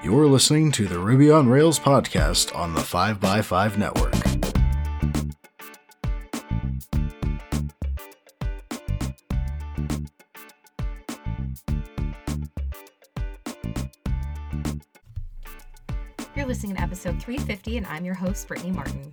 You're 0.00 0.28
listening 0.28 0.70
to 0.72 0.86
the 0.86 1.00
Ruby 1.00 1.28
on 1.28 1.48
Rails 1.48 1.80
podcast 1.80 2.54
on 2.54 2.72
the 2.72 2.80
5x5 2.80 3.76
network. 3.76 4.14
You're 16.36 16.46
listening 16.46 16.76
to 16.76 16.80
episode 16.80 17.20
350, 17.20 17.78
and 17.78 17.86
I'm 17.88 18.04
your 18.04 18.14
host, 18.14 18.46
Brittany 18.46 18.70
Martin. 18.70 19.12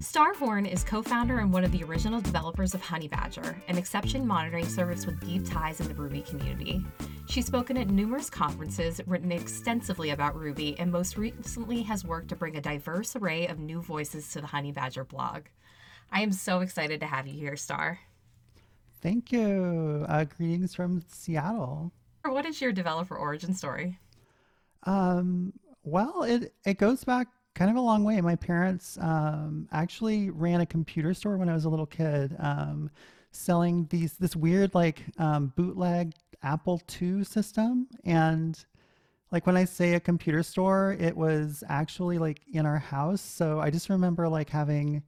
Starr 0.00 0.34
Horne 0.34 0.66
is 0.66 0.82
co 0.82 1.02
founder 1.02 1.38
and 1.38 1.52
one 1.52 1.62
of 1.62 1.70
the 1.70 1.84
original 1.84 2.20
developers 2.20 2.74
of 2.74 2.82
Honeybadger, 2.82 3.54
an 3.68 3.78
exception 3.78 4.26
monitoring 4.26 4.68
service 4.68 5.06
with 5.06 5.20
deep 5.20 5.48
ties 5.48 5.78
in 5.78 5.86
the 5.86 5.94
Ruby 5.94 6.22
community. 6.22 6.84
She's 7.30 7.46
spoken 7.46 7.76
at 7.76 7.88
numerous 7.88 8.28
conferences, 8.28 9.00
written 9.06 9.30
extensively 9.30 10.10
about 10.10 10.34
Ruby, 10.34 10.76
and 10.80 10.90
most 10.90 11.16
recently 11.16 11.82
has 11.82 12.04
worked 12.04 12.26
to 12.30 12.36
bring 12.36 12.56
a 12.56 12.60
diverse 12.60 13.14
array 13.14 13.46
of 13.46 13.60
new 13.60 13.80
voices 13.80 14.32
to 14.32 14.40
the 14.40 14.48
Honeybadger 14.48 15.06
blog. 15.06 15.42
I 16.10 16.22
am 16.22 16.32
so 16.32 16.58
excited 16.58 16.98
to 16.98 17.06
have 17.06 17.28
you 17.28 17.34
here, 17.34 17.56
Starr. 17.56 18.00
Thank 19.00 19.30
you. 19.30 20.04
Uh, 20.08 20.24
greetings 20.24 20.74
from 20.74 21.04
Seattle. 21.06 21.92
What 22.24 22.46
is 22.46 22.60
your 22.60 22.72
developer 22.72 23.14
origin 23.14 23.54
story? 23.54 24.00
Um, 24.82 25.52
well, 25.84 26.24
it 26.24 26.52
it 26.66 26.78
goes 26.78 27.04
back 27.04 27.28
kind 27.54 27.70
of 27.70 27.76
a 27.76 27.80
long 27.80 28.02
way. 28.02 28.20
My 28.20 28.34
parents 28.34 28.98
um, 29.00 29.68
actually 29.70 30.30
ran 30.30 30.62
a 30.62 30.66
computer 30.66 31.14
store 31.14 31.36
when 31.36 31.48
I 31.48 31.54
was 31.54 31.64
a 31.64 31.68
little 31.68 31.86
kid, 31.86 32.34
um, 32.40 32.90
selling 33.30 33.86
these 33.88 34.14
this 34.14 34.34
weird 34.34 34.74
like 34.74 35.04
um, 35.16 35.52
bootleg 35.54 36.12
Apple 36.42 36.80
II 37.00 37.24
system. 37.24 37.86
And 38.04 38.62
like 39.30 39.46
when 39.46 39.56
I 39.56 39.64
say 39.64 39.94
a 39.94 40.00
computer 40.00 40.42
store, 40.42 40.96
it 40.98 41.16
was 41.16 41.62
actually 41.68 42.18
like 42.18 42.40
in 42.52 42.66
our 42.66 42.78
house. 42.78 43.20
So 43.20 43.60
I 43.60 43.70
just 43.70 43.88
remember 43.88 44.28
like 44.28 44.50
having 44.50 45.02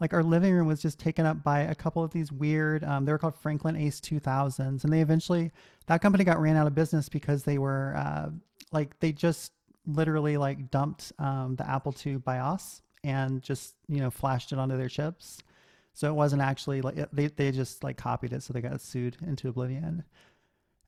like 0.00 0.12
our 0.12 0.22
living 0.22 0.52
room 0.52 0.66
was 0.66 0.82
just 0.82 0.98
taken 0.98 1.24
up 1.24 1.42
by 1.42 1.60
a 1.60 1.74
couple 1.74 2.02
of 2.02 2.10
these 2.10 2.32
weird 2.32 2.84
um, 2.84 3.04
they 3.04 3.12
were 3.12 3.18
called 3.18 3.36
franklin 3.36 3.76
ace 3.76 4.00
2000s 4.00 4.84
and 4.84 4.92
they 4.92 5.00
eventually 5.00 5.52
that 5.86 6.02
company 6.02 6.24
got 6.24 6.40
ran 6.40 6.56
out 6.56 6.66
of 6.66 6.74
business 6.74 7.08
because 7.08 7.44
they 7.44 7.58
were 7.58 7.94
uh, 7.96 8.28
like 8.72 8.98
they 9.00 9.12
just 9.12 9.52
literally 9.86 10.36
like 10.36 10.70
dumped 10.70 11.12
um, 11.18 11.56
the 11.56 11.68
apple 11.68 11.94
ii 12.04 12.16
bios 12.16 12.82
and 13.02 13.42
just 13.42 13.74
you 13.88 14.00
know 14.00 14.10
flashed 14.10 14.52
it 14.52 14.58
onto 14.58 14.76
their 14.76 14.88
chips 14.88 15.38
so 15.92 16.08
it 16.08 16.14
wasn't 16.14 16.42
actually 16.42 16.80
like 16.80 16.96
they, 17.12 17.28
they 17.28 17.52
just 17.52 17.84
like 17.84 17.96
copied 17.96 18.32
it 18.32 18.42
so 18.42 18.52
they 18.52 18.60
got 18.60 18.80
sued 18.80 19.16
into 19.26 19.48
oblivion 19.48 20.02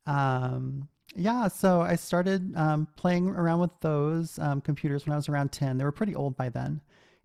um, 0.07 0.89
yeah, 1.15 1.49
so 1.49 1.81
I 1.81 1.97
started 1.97 2.55
um, 2.57 2.89
playing 2.97 3.29
around 3.31 3.61
with 3.61 3.71
those 3.81 4.39
um, 4.39 4.61
computers 4.61 5.07
when 5.07 5.15
I 5.15 5.17
was 5.17 5.29
around 5.29 5.53
10. 5.53 5.79
They 5.79 5.85
were 5.85 5.93
pretty 5.93 6.15
old 6.15 6.37
by 6.37 6.51
then, 6.51 6.81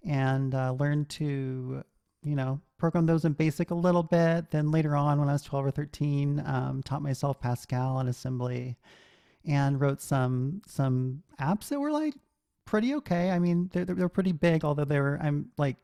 and 0.06 0.56
uh, 0.56 0.74
learned 0.74 1.10
to, 1.10 1.84
you 2.24 2.36
know, 2.36 2.62
program 2.78 3.06
those 3.06 3.26
in 3.26 3.34
BASIC 3.34 3.72
a 3.72 3.76
little 3.76 4.04
bit. 4.04 4.50
Then 4.50 4.72
later 4.72 4.96
on, 4.96 5.20
when 5.20 5.30
I 5.30 5.34
was 5.34 5.44
12 5.44 5.66
or 5.66 5.72
13, 5.72 6.42
um, 6.46 6.82
taught 6.84 7.02
myself 7.02 7.40
Pascal 7.40 8.00
and 8.00 8.08
assembly, 8.08 8.78
and 9.46 9.82
wrote 9.82 10.02
some 10.02 10.62
some 10.68 11.24
apps 11.40 11.70
that 11.70 11.80
were 11.80 11.92
like 11.92 12.14
pretty 12.66 12.96
okay. 12.96 13.32
I 13.32 13.40
mean, 13.40 13.70
they're 13.74 13.86
they're 13.86 14.10
pretty 14.10 14.32
big, 14.32 14.64
although 14.64 14.86
they 14.86 15.00
were 15.00 15.20
I'm 15.22 15.52
like, 15.58 15.76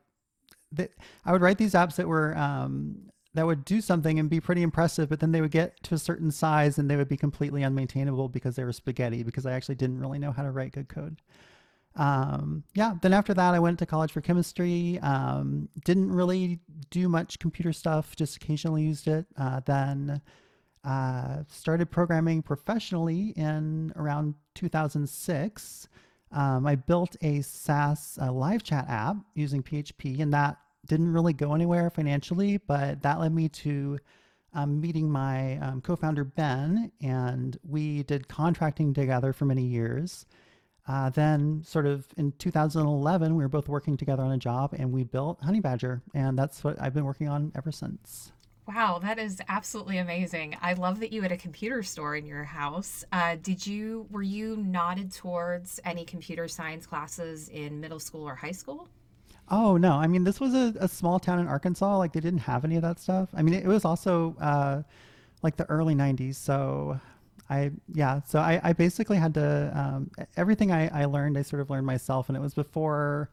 they, 0.72 0.88
I 1.26 1.32
would 1.32 1.42
write 1.42 1.58
these 1.58 1.74
apps 1.74 1.96
that 1.96 2.08
were 2.08 2.36
um, 2.36 3.10
that 3.38 3.46
would 3.46 3.64
do 3.64 3.80
something 3.80 4.18
and 4.18 4.28
be 4.28 4.40
pretty 4.40 4.62
impressive, 4.62 5.08
but 5.08 5.20
then 5.20 5.30
they 5.30 5.40
would 5.40 5.52
get 5.52 5.80
to 5.84 5.94
a 5.94 5.98
certain 5.98 6.32
size 6.32 6.76
and 6.76 6.90
they 6.90 6.96
would 6.96 7.08
be 7.08 7.16
completely 7.16 7.60
unmaintainable 7.60 8.32
because 8.32 8.56
they 8.56 8.64
were 8.64 8.72
spaghetti 8.72 9.22
because 9.22 9.46
I 9.46 9.52
actually 9.52 9.76
didn't 9.76 10.00
really 10.00 10.18
know 10.18 10.32
how 10.32 10.42
to 10.42 10.50
write 10.50 10.72
good 10.72 10.88
code. 10.88 11.22
Um, 11.94 12.64
yeah, 12.74 12.94
then 13.00 13.12
after 13.12 13.34
that, 13.34 13.54
I 13.54 13.60
went 13.60 13.78
to 13.78 13.86
college 13.86 14.10
for 14.10 14.20
chemistry. 14.20 14.98
Um, 15.02 15.68
didn't 15.84 16.10
really 16.10 16.58
do 16.90 17.08
much 17.08 17.38
computer 17.38 17.72
stuff, 17.72 18.16
just 18.16 18.34
occasionally 18.34 18.82
used 18.82 19.06
it. 19.06 19.26
Uh, 19.36 19.60
then 19.64 20.20
uh, 20.82 21.44
started 21.48 21.92
programming 21.92 22.42
professionally 22.42 23.34
in 23.36 23.92
around 23.94 24.34
2006. 24.56 25.88
Um, 26.32 26.66
I 26.66 26.74
built 26.74 27.14
a 27.22 27.42
SaaS 27.42 28.18
uh, 28.20 28.32
live 28.32 28.64
chat 28.64 28.86
app 28.88 29.16
using 29.34 29.62
PHP, 29.62 30.18
and 30.18 30.32
that 30.32 30.58
didn't 30.88 31.12
really 31.12 31.32
go 31.32 31.54
anywhere 31.54 31.90
financially, 31.90 32.56
but 32.56 33.02
that 33.02 33.20
led 33.20 33.32
me 33.32 33.48
to 33.48 33.98
um, 34.54 34.80
meeting 34.80 35.10
my 35.10 35.58
um, 35.58 35.80
co 35.80 35.94
founder, 35.94 36.24
Ben, 36.24 36.90
and 37.00 37.58
we 37.62 38.02
did 38.02 38.28
contracting 38.28 38.94
together 38.94 39.32
for 39.32 39.44
many 39.44 39.62
years. 39.62 40.26
Uh, 40.86 41.10
then, 41.10 41.62
sort 41.64 41.86
of 41.86 42.06
in 42.16 42.32
2011, 42.38 43.36
we 43.36 43.44
were 43.44 43.48
both 43.48 43.68
working 43.68 43.96
together 43.96 44.22
on 44.22 44.32
a 44.32 44.38
job 44.38 44.74
and 44.76 44.90
we 44.90 45.04
built 45.04 45.40
Honeybadger, 45.42 46.00
and 46.14 46.38
that's 46.38 46.64
what 46.64 46.80
I've 46.80 46.94
been 46.94 47.04
working 47.04 47.28
on 47.28 47.52
ever 47.54 47.70
since. 47.70 48.32
Wow, 48.66 48.98
that 49.02 49.18
is 49.18 49.40
absolutely 49.48 49.98
amazing. 49.98 50.56
I 50.60 50.74
love 50.74 51.00
that 51.00 51.12
you 51.12 51.22
had 51.22 51.32
a 51.32 51.38
computer 51.38 51.82
store 51.82 52.16
in 52.16 52.26
your 52.26 52.44
house. 52.44 53.04
Uh, 53.12 53.36
did 53.40 53.66
you 53.66 54.06
were 54.10 54.22
you 54.22 54.56
nodded 54.56 55.12
towards 55.12 55.80
any 55.84 56.04
computer 56.04 56.48
science 56.48 56.86
classes 56.86 57.48
in 57.48 57.80
middle 57.80 58.00
school 58.00 58.28
or 58.28 58.34
high 58.34 58.52
school? 58.52 58.88
Oh 59.50 59.76
no! 59.76 59.92
I 59.92 60.06
mean, 60.06 60.24
this 60.24 60.40
was 60.40 60.54
a, 60.54 60.74
a 60.80 60.88
small 60.88 61.18
town 61.18 61.38
in 61.38 61.48
Arkansas. 61.48 61.96
Like 61.96 62.12
they 62.12 62.20
didn't 62.20 62.40
have 62.40 62.64
any 62.64 62.76
of 62.76 62.82
that 62.82 63.00
stuff. 63.00 63.30
I 63.34 63.42
mean, 63.42 63.54
it, 63.54 63.64
was 63.64 63.84
also 63.84 64.36
uh, 64.40 64.82
like 65.42 65.56
the 65.56 65.68
early 65.70 65.94
'90s. 65.94 66.34
So 66.34 67.00
I 67.48 67.70
yeah. 67.94 68.20
So 68.26 68.40
I, 68.40 68.60
I 68.62 68.72
basically 68.74 69.16
had 69.16 69.34
to 69.34 69.72
um, 69.74 70.10
everything 70.36 70.70
I, 70.70 71.02
I 71.02 71.04
learned. 71.06 71.38
I 71.38 71.42
sort 71.42 71.62
of 71.62 71.70
learned 71.70 71.86
myself, 71.86 72.28
and 72.28 72.36
it 72.36 72.40
was 72.40 72.54
before. 72.54 73.30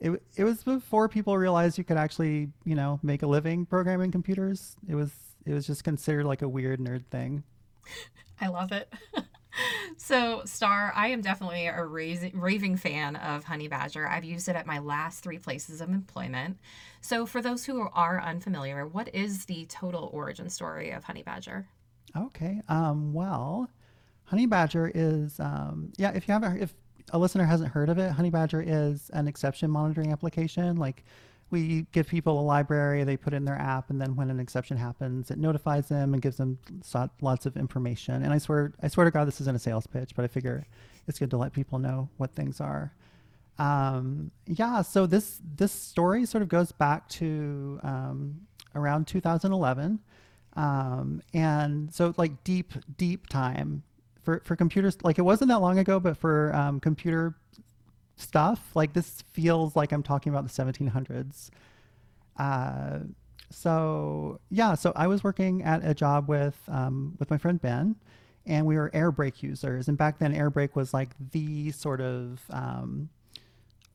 It, 0.00 0.22
it 0.36 0.44
was 0.44 0.62
before 0.64 1.08
people 1.08 1.38
realized 1.38 1.78
you 1.78 1.84
could 1.84 1.96
actually 1.96 2.50
you 2.64 2.74
know 2.74 2.98
make 3.02 3.22
a 3.22 3.26
living 3.26 3.66
programming 3.66 4.10
computers. 4.10 4.76
It 4.88 4.94
was 4.94 5.12
it 5.44 5.52
was 5.52 5.66
just 5.66 5.84
considered 5.84 6.24
like 6.24 6.42
a 6.42 6.48
weird 6.48 6.80
nerd 6.80 7.04
thing. 7.06 7.42
I 8.40 8.48
love 8.48 8.72
it. 8.72 8.92
so, 9.96 10.42
Starr, 10.44 10.92
I 10.94 11.08
am 11.08 11.20
definitely 11.20 11.66
a 11.66 11.84
raving 11.84 12.76
fan 12.76 13.16
of 13.16 13.44
Honeybadger. 13.44 14.08
I've 14.08 14.24
used 14.24 14.48
it 14.48 14.56
at 14.56 14.66
my 14.66 14.78
last 14.78 15.22
three 15.22 15.38
places 15.38 15.80
of 15.80 15.88
employment. 15.88 16.58
So, 17.00 17.26
for 17.26 17.42
those 17.42 17.64
who 17.64 17.88
are 17.92 18.20
unfamiliar, 18.20 18.86
what 18.86 19.14
is 19.14 19.44
the 19.46 19.66
total 19.66 20.10
origin 20.12 20.48
story 20.50 20.90
of 20.90 21.04
Honeybadger? 21.04 21.64
Okay. 22.16 22.60
Um, 22.68 23.12
well, 23.12 23.68
Honeybadger 24.30 24.90
is, 24.94 25.38
um, 25.40 25.92
yeah, 25.96 26.12
if 26.14 26.26
you 26.26 26.32
haven't, 26.32 26.62
if 26.62 26.74
a 27.12 27.18
listener 27.18 27.44
hasn't 27.44 27.72
heard 27.72 27.88
of 27.88 27.98
it, 27.98 28.12
Honeybadger 28.12 28.64
is 28.66 29.10
an 29.12 29.28
exception 29.28 29.70
monitoring 29.70 30.12
application. 30.12 30.76
Like, 30.76 31.04
we 31.54 31.86
give 31.92 32.08
people 32.08 32.40
a 32.40 32.42
library, 32.42 33.04
they 33.04 33.16
put 33.16 33.32
in 33.32 33.44
their 33.44 33.54
app, 33.56 33.88
and 33.88 34.00
then 34.00 34.16
when 34.16 34.28
an 34.28 34.40
exception 34.40 34.76
happens, 34.76 35.30
it 35.30 35.38
notifies 35.38 35.88
them 35.88 36.12
and 36.12 36.20
gives 36.20 36.36
them 36.36 36.58
lots 37.20 37.46
of 37.46 37.56
information. 37.56 38.24
And 38.24 38.32
I 38.32 38.38
swear, 38.38 38.72
I 38.82 38.88
swear 38.88 39.04
to 39.04 39.12
God, 39.12 39.26
this 39.26 39.40
isn't 39.40 39.54
a 39.54 39.58
sales 39.60 39.86
pitch, 39.86 40.10
but 40.16 40.24
I 40.24 40.28
figure 40.28 40.66
it's 41.06 41.20
good 41.20 41.30
to 41.30 41.36
let 41.36 41.52
people 41.52 41.78
know 41.78 42.08
what 42.16 42.34
things 42.34 42.60
are. 42.60 42.92
Um, 43.58 44.32
yeah, 44.46 44.82
so 44.82 45.06
this 45.06 45.40
this 45.56 45.70
story 45.70 46.26
sort 46.26 46.42
of 46.42 46.48
goes 46.48 46.72
back 46.72 47.08
to 47.20 47.78
um, 47.84 48.40
around 48.74 49.06
2011, 49.06 50.00
um, 50.56 51.22
and 51.32 51.94
so 51.94 52.12
like 52.16 52.42
deep, 52.42 52.74
deep 52.96 53.28
time 53.28 53.84
for 54.24 54.42
for 54.44 54.56
computers. 54.56 54.98
Like 55.04 55.20
it 55.20 55.22
wasn't 55.22 55.50
that 55.50 55.60
long 55.60 55.78
ago, 55.78 56.00
but 56.00 56.16
for 56.16 56.52
um, 56.52 56.80
computer 56.80 57.36
stuff. 58.16 58.70
Like 58.74 58.92
this 58.92 59.22
feels 59.32 59.76
like 59.76 59.92
I'm 59.92 60.02
talking 60.02 60.32
about 60.32 60.44
the 60.44 60.50
1700s. 60.50 61.50
Uh, 62.36 63.00
so 63.50 64.40
yeah, 64.50 64.74
so 64.74 64.92
I 64.96 65.06
was 65.06 65.22
working 65.22 65.62
at 65.62 65.84
a 65.84 65.94
job 65.94 66.28
with 66.28 66.58
um, 66.68 67.14
with 67.18 67.30
my 67.30 67.38
friend 67.38 67.60
Ben, 67.60 67.96
and 68.46 68.66
we 68.66 68.76
were 68.76 68.90
Airbrake 68.90 69.42
users. 69.42 69.88
And 69.88 69.96
back 69.96 70.18
then, 70.18 70.34
Airbrake 70.34 70.74
was 70.74 70.92
like 70.92 71.10
the 71.32 71.70
sort 71.70 72.00
of 72.00 72.40
um, 72.50 73.08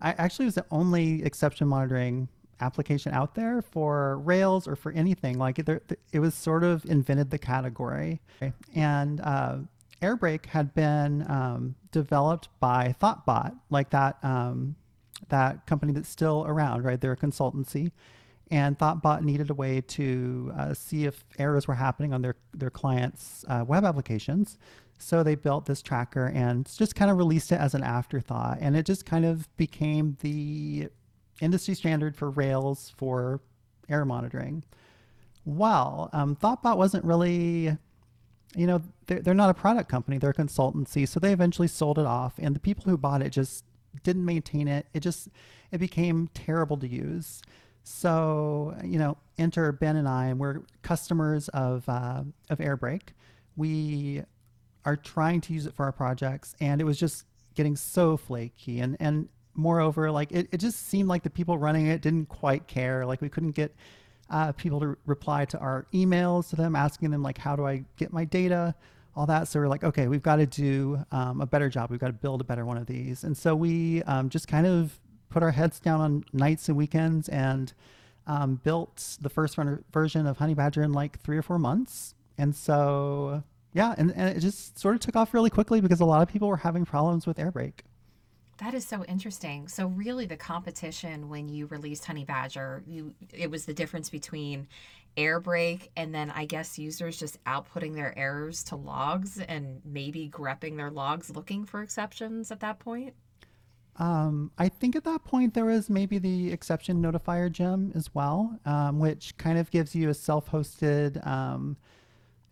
I 0.02 0.12
actually 0.14 0.46
was 0.46 0.56
the 0.56 0.66
only 0.72 1.24
exception 1.24 1.68
monitoring 1.68 2.30
application 2.62 3.14
out 3.14 3.36
there 3.36 3.62
for 3.62 4.20
Rails 4.20 4.68
or 4.68 4.76
for 4.76 4.92
anything. 4.92 5.38
Like 5.38 5.60
it, 5.60 6.00
it 6.12 6.20
was 6.20 6.36
sort 6.36 6.64
of 6.64 6.86
invented 6.86 7.30
the 7.30 7.40
category, 7.40 8.22
and 8.76 9.20
uh, 9.22 9.58
Airbrake 10.02 10.48
had 10.48 10.74
been 10.74 11.30
um, 11.30 11.76
developed 11.92 12.50
by 12.60 12.96
Thoughtbot, 13.02 13.56
like 13.70 13.90
that 13.90 14.18
um, 14.24 14.76
that 15.28 15.66
company 15.66 15.92
that's 15.92 16.10
still 16.10 16.46
around, 16.48 16.84
right? 16.84 17.00
They're 17.00 17.12
a 17.12 17.18
consultancy, 17.18 17.92
and 18.50 18.78
Thoughtbot 18.78 19.24
needed 19.24 19.50
a 19.50 19.54
way 19.54 19.82
to 19.82 20.54
uh, 20.58 20.74
see 20.74 21.06
if 21.06 21.26
errors 21.38 21.68
were 21.68 21.76
happening 21.76 22.14
on 22.14 22.22
their 22.22 22.36
their 22.54 22.70
clients' 22.70 23.44
uh, 23.48 23.66
web 23.68 23.84
applications. 23.84 24.58
So 24.98 25.24
they 25.24 25.36
built 25.36 25.66
this 25.66 25.82
tracker 25.82 26.26
and 26.28 26.66
just 26.78 26.94
kind 26.94 27.10
of 27.10 27.18
released 27.18 27.52
it 27.52 27.60
as 27.60 27.74
an 27.74 27.84
afterthought, 27.84 28.58
and 28.62 28.76
it 28.76 28.86
just 28.86 29.06
kind 29.06 29.26
of 29.26 29.48
became 29.58 30.18
the 30.22 30.90
industry 31.42 31.74
standard 31.74 32.16
for 32.16 32.30
Rails 32.30 32.94
for 32.98 33.42
error 33.90 34.06
monitoring. 34.06 34.64
Well, 35.46 36.10
um, 36.14 36.36
Thoughtbot 36.36 36.78
wasn't 36.78 37.06
really 37.06 37.78
you 38.56 38.68
know, 38.68 38.82
they're, 39.08 39.20
they're 39.22 39.34
not 39.34 39.50
a 39.50 39.54
product 39.54 39.90
company, 39.90 40.18
they're 40.18 40.32
a 40.32 40.34
consultancy. 40.34 41.08
So 41.08 41.20
they 41.20 41.34
eventually 41.34 41.68
sold 41.68 42.00
it 42.00 42.06
off, 42.06 42.34
and 42.40 42.56
the 42.56 42.60
people 42.60 42.86
who 42.86 42.98
bought 42.98 43.22
it 43.22 43.30
just 43.30 43.64
didn't 44.04 44.26
maintain 44.26 44.68
it. 44.68 44.86
It 44.94 45.02
just, 45.02 45.30
it 45.72 45.78
became 45.80 46.30
terrible 46.34 46.78
to 46.78 46.88
use. 46.88 47.42
So, 47.84 48.76
you 48.84 49.00
know, 49.00 49.18
enter 49.38 49.72
Ben 49.72 49.96
and 49.96 50.08
I, 50.08 50.28
and 50.28 50.40
we're 50.40 50.62
customers 50.82 51.48
of, 51.50 51.88
uh, 51.88 52.24
of 52.50 52.60
Airbrake. 52.60 53.10
We 53.56 54.24
are 54.86 54.96
trying 54.96 55.42
to 55.42 55.54
use 55.54 55.66
it 55.66 55.74
for 55.74 55.86
our 55.86 55.92
projects, 55.92 56.56
and 56.60 56.82
it 56.82 56.84
was 56.84 56.98
just 56.98 57.26
getting 57.56 57.76
so 57.76 58.16
flaky. 58.18 58.80
And, 58.80 58.96
and 59.00 59.28
moreover, 59.54 60.12
like 60.12 60.32
it, 60.32 60.48
it 60.52 60.58
just 60.58 60.88
seemed 60.88 61.10
like 61.10 61.24
the 61.24 61.30
people 61.30 61.58
running 61.58 61.88
it 61.88 62.02
didn't 62.02 62.28
quite 62.28 62.68
care. 62.68 63.06
Like 63.06 63.22
we 63.22 63.30
couldn't 63.30 63.52
get 63.52 63.76
uh, 64.30 64.52
people 64.54 64.80
to 64.80 64.98
reply 65.06 65.46
to 65.46 65.58
our 65.60 65.86
emails 65.94 66.50
to 66.50 66.56
them, 66.56 66.76
asking 66.76 67.12
them 67.12 67.24
like, 67.24 67.38
how 67.38 67.56
do 67.56 67.66
I 67.66 67.84
get 67.98 68.14
my 68.14 68.26
data, 68.26 68.76
all 69.16 69.26
that. 69.26 69.48
So 69.48 69.60
we're 69.60 69.68
like, 69.68 69.84
okay, 69.84 70.08
we've 70.08 70.22
got 70.22 70.38
to 70.38 70.46
do 70.46 71.04
um, 71.12 71.42
a 71.42 71.46
better 71.46 71.70
job. 71.70 71.90
We've 71.90 72.00
got 72.00 72.08
to 72.08 72.14
build 72.14 72.42
a 72.42 72.44
better 72.44 72.66
one 72.66 72.78
of 72.78 72.86
these. 72.86 73.24
And 73.24 73.36
so 73.36 73.56
we 73.56 74.04
um, 74.04 74.30
just 74.30 74.48
kind 74.48 74.66
of 74.66 75.00
put 75.30 75.44
our 75.44 75.52
heads 75.52 75.80
down 75.80 76.02
on 76.02 76.24
nights 76.34 76.70
and 76.70 76.78
weekends 76.78 77.28
and 77.30 77.74
um, 78.28 78.62
built 78.64 79.18
the 79.22 79.30
first 79.30 79.58
version 79.92 80.28
of 80.28 80.38
Honeybadger 80.38 80.84
in 80.84 80.94
like 80.94 81.20
three 81.22 81.38
or 81.38 81.42
four 81.42 81.60
months. 81.60 82.14
And 82.38 82.56
so 82.56 83.44
yeah, 83.74 83.94
and, 83.98 84.12
and 84.16 84.36
it 84.36 84.40
just 84.40 84.80
sort 84.80 84.96
of 84.96 85.02
took 85.02 85.16
off 85.16 85.34
really 85.34 85.50
quickly 85.50 85.82
because 85.82 86.00
a 86.00 86.06
lot 86.06 86.22
of 86.22 86.30
people 86.30 86.48
were 86.48 86.58
having 86.58 86.86
problems 86.86 87.28
with 87.28 87.38
Airbrake. 87.38 87.82
That 88.60 88.74
is 88.74 88.86
so 88.86 89.06
interesting. 89.06 89.70
So 89.70 89.88
really 89.88 90.26
the 90.26 90.36
competition 90.36 91.30
when 91.30 91.48
you 91.48 91.68
released 91.68 92.06
Honeybadger, 92.06 92.84
you 92.86 93.14
it 93.34 93.50
was 93.50 93.66
the 93.66 93.74
difference 93.74 94.10
between 94.10 94.68
Airbrake 95.16 95.90
and 95.96 96.14
then 96.14 96.30
I 96.30 96.46
guess 96.46 96.78
users 96.78 97.18
just 97.18 97.42
outputting 97.46 97.96
their 97.96 98.18
errors 98.18 98.64
to 98.66 98.76
logs 98.76 99.40
and 99.40 99.82
maybe 99.86 100.30
grepping 100.30 100.76
their 100.76 100.92
logs 100.92 101.30
looking 101.30 101.66
for 101.66 101.82
exceptions 101.82 102.52
at 102.52 102.60
that 102.60 102.80
point? 102.80 103.14
Um, 103.96 104.52
I 104.58 104.70
think 104.70 104.96
at 104.96 105.04
that 105.06 105.24
point 105.24 105.54
there 105.54 105.66
was 105.66 105.90
maybe 105.90 106.20
the 106.20 106.52
exception 106.52 107.02
notifier 107.02 107.52
gem 107.52 107.92
as 107.96 108.14
well, 108.14 108.60
um, 108.66 109.00
which 109.00 109.36
kind 109.38 109.58
of 109.58 109.72
gives 109.72 109.94
you 109.94 110.10
a 110.10 110.14
self-hosted 110.14 111.26
um, 111.26 111.76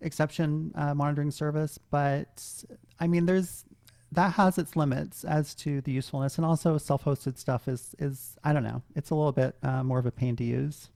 exception 0.01 0.71
uh, 0.75 0.93
monitoring 0.93 1.31
service. 1.31 1.77
But 1.89 2.65
I 2.99 3.07
mean, 3.07 3.25
there's 3.25 3.63
that 4.11 4.33
has 4.33 4.57
its 4.57 4.75
limits 4.75 5.23
as 5.23 5.53
to 5.55 5.81
the 5.81 5.91
usefulness, 5.91 6.37
and 6.37 6.45
also 6.45 6.77
self-hosted 6.77 7.37
stuff 7.37 7.67
is 7.67 7.95
is 7.99 8.37
I 8.43 8.53
don't 8.53 8.63
know, 8.63 8.81
it's 8.95 9.09
a 9.09 9.15
little 9.15 9.31
bit 9.31 9.55
uh, 9.63 9.83
more 9.83 9.99
of 9.99 10.05
a 10.05 10.11
pain 10.11 10.35
to 10.37 10.43
use. 10.43 10.89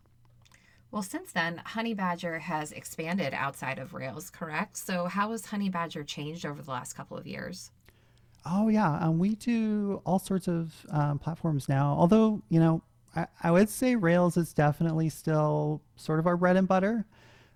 Well, 0.91 1.03
since 1.03 1.31
then, 1.31 1.61
Honeybadger 1.67 2.41
has 2.41 2.73
expanded 2.73 3.33
outside 3.33 3.79
of 3.79 3.93
Rails, 3.93 4.29
correct? 4.29 4.75
So, 4.75 5.05
how 5.05 5.31
has 5.31 5.47
Honeybadger 5.47 6.05
changed 6.05 6.45
over 6.45 6.61
the 6.61 6.71
last 6.71 6.93
couple 6.93 7.17
of 7.17 7.25
years? 7.25 7.71
Oh 8.45 8.69
yeah, 8.69 8.97
um, 8.97 9.19
we 9.19 9.35
do 9.35 10.01
all 10.05 10.19
sorts 10.19 10.47
of 10.47 10.73
um, 10.89 11.19
platforms 11.19 11.69
now. 11.69 11.95
Although 11.97 12.41
you 12.49 12.59
know, 12.59 12.81
I, 13.15 13.27
I 13.43 13.51
would 13.51 13.69
say 13.69 13.95
Rails 13.95 14.37
is 14.37 14.53
definitely 14.53 15.09
still 15.09 15.81
sort 15.95 16.19
of 16.19 16.27
our 16.27 16.37
bread 16.37 16.57
and 16.57 16.67
butter. 16.67 17.05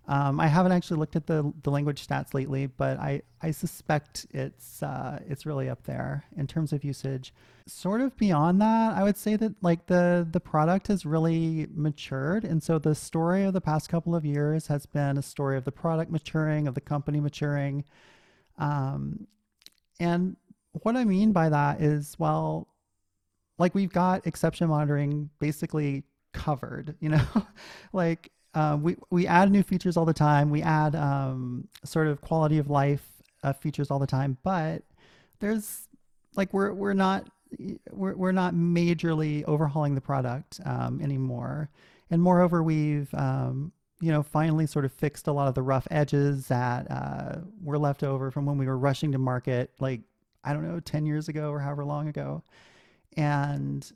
Um, 0.08 0.40
I 0.40 0.48
haven't 0.48 0.72
actually 0.72 1.00
looked 1.00 1.16
at 1.16 1.26
the, 1.26 1.52
the 1.64 1.72
language 1.72 2.06
stats 2.06 2.36
lately, 2.36 2.68
but 2.68 3.00
I, 3.00 3.24
I 3.42 3.50
suspect 3.52 4.28
it's 4.32 4.84
uh, 4.84 5.20
it's 5.28 5.48
really 5.48 5.68
up 5.68 5.84
there 5.84 6.26
in 6.38 6.46
terms 6.46 6.72
of 6.74 6.84
usage. 6.84 7.34
Sort 7.66 8.02
of 8.02 8.16
beyond 8.16 8.62
that, 8.62 8.96
I 8.96 9.02
would 9.02 9.18
say 9.18 9.36
that 9.36 9.56
like 9.64 9.88
the 9.88 10.28
the 10.30 10.40
product 10.40 10.88
has 10.88 11.06
really 11.08 11.68
matured, 11.74 12.46
and 12.46 12.62
so 12.62 12.78
the 12.78 12.94
story 12.94 13.44
of 13.46 13.54
the 13.54 13.62
past 13.62 13.90
couple 13.90 14.16
of 14.16 14.24
years 14.24 14.68
has 14.68 14.86
been 14.86 15.18
a 15.18 15.24
story 15.24 15.58
of 15.58 15.64
the 15.64 15.72
product 15.72 16.12
maturing, 16.12 16.68
of 16.68 16.76
the 16.76 16.82
company 16.82 17.20
maturing, 17.20 17.84
um, 18.60 19.26
and 20.00 20.36
what 20.84 20.96
I 20.96 21.04
mean 21.04 21.32
by 21.32 21.50
that 21.50 21.82
is 21.82 22.16
well, 22.20 22.68
like 23.58 23.74
we've 23.74 23.92
got 23.92 24.28
exception 24.28 24.70
monitoring 24.70 25.32
basically 25.40 26.04
covered, 26.34 26.96
you 27.00 27.10
know, 27.10 27.26
like 27.94 28.30
uh, 28.56 28.78
we 28.82 28.96
we 29.10 29.28
add 29.28 29.52
new 29.52 29.62
features 29.62 29.98
all 29.98 30.06
the 30.06 30.14
time. 30.14 30.50
We 30.50 30.62
add 30.62 30.96
um, 30.96 31.68
sort 31.84 32.08
of 32.08 32.22
quality 32.22 32.58
of 32.58 32.70
life 32.70 33.06
uh, 33.44 33.54
features 33.54 33.92
all 33.92 34.00
the 34.00 34.08
time, 34.08 34.38
but 34.44 34.82
there's 35.40 35.88
like 36.36 36.54
we're 36.54 36.74
we're 36.74 36.94
not 36.94 37.28
we're 37.92 38.16
we're 38.16 38.32
not 38.32 38.54
majorly 38.54 39.44
overhauling 39.44 39.94
the 39.94 40.02
product 40.02 40.62
um, 40.66 41.02
anymore. 41.02 41.70
And 42.10 42.22
moreover, 42.22 42.64
we've 42.64 43.14
um, 43.14 43.74
you 44.00 44.12
know 44.12 44.24
finally 44.24 44.68
sort 44.68 44.86
of 44.86 44.94
fixed 44.94 45.28
a 45.28 45.34
lot 45.34 45.50
of 45.50 45.54
the 45.54 45.62
rough 45.62 45.88
edges 45.92 46.48
that 46.48 46.90
uh, 46.90 47.40
were 47.62 47.78
left 47.78 48.04
over 48.04 48.32
from 48.32 48.46
when 48.46 48.58
we 48.58 48.68
were 48.68 48.78
rushing 48.78 49.12
to 49.12 49.18
market, 49.18 49.72
like 49.80 50.00
I 50.46 50.54
don't 50.54 50.66
know, 50.66 50.80
ten 50.80 51.06
years 51.06 51.28
ago 51.28 51.50
or 51.50 51.60
however 51.60 51.84
long 51.84 52.08
ago, 52.08 52.42
and 53.18 53.92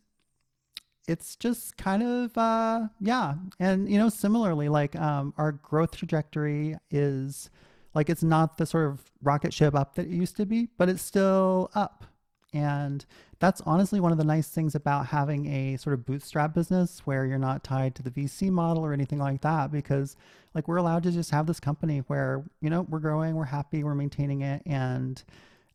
it's 1.09 1.35
just 1.35 1.75
kind 1.77 2.03
of 2.03 2.37
uh, 2.37 2.87
yeah. 3.01 3.35
And 3.59 3.89
you 3.91 3.97
know 3.97 4.09
similarly 4.09 4.69
like 4.69 4.95
um, 4.95 5.33
our 5.37 5.51
growth 5.51 5.95
trajectory 5.97 6.75
is 6.91 7.49
like 7.93 8.09
it's 8.09 8.23
not 8.23 8.57
the 8.57 8.65
sort 8.65 8.87
of 8.87 9.11
rocket 9.21 9.53
ship 9.53 9.75
up 9.75 9.95
that 9.95 10.05
it 10.05 10.11
used 10.11 10.37
to 10.37 10.45
be 10.45 10.69
but 10.77 10.89
it's 10.89 11.01
still 11.01 11.71
up. 11.73 12.05
And 12.53 13.05
that's 13.39 13.61
honestly 13.61 13.99
one 13.99 14.11
of 14.11 14.17
the 14.17 14.23
nice 14.23 14.47
things 14.47 14.75
about 14.75 15.07
having 15.07 15.45
a 15.47 15.77
sort 15.77 15.93
of 15.93 16.05
bootstrap 16.05 16.53
business 16.53 17.01
where 17.05 17.25
you're 17.25 17.37
not 17.37 17.63
tied 17.63 17.95
to 17.95 18.03
the 18.03 18.11
vc 18.11 18.49
model 18.49 18.83
or 18.83 18.91
anything 18.91 19.19
like 19.19 19.41
that 19.41 19.71
because 19.71 20.15
like 20.55 20.67
we're 20.67 20.77
allowed 20.77 21.03
to 21.03 21.11
just 21.11 21.31
have 21.31 21.45
this 21.45 21.59
company 21.59 21.99
where 22.07 22.43
you 22.59 22.69
know 22.69 22.81
we're 22.89 22.99
growing 22.99 23.35
we're 23.35 23.45
happy 23.45 23.83
we're 23.83 23.95
maintaining 23.95 24.41
it 24.41 24.61
and 24.65 25.23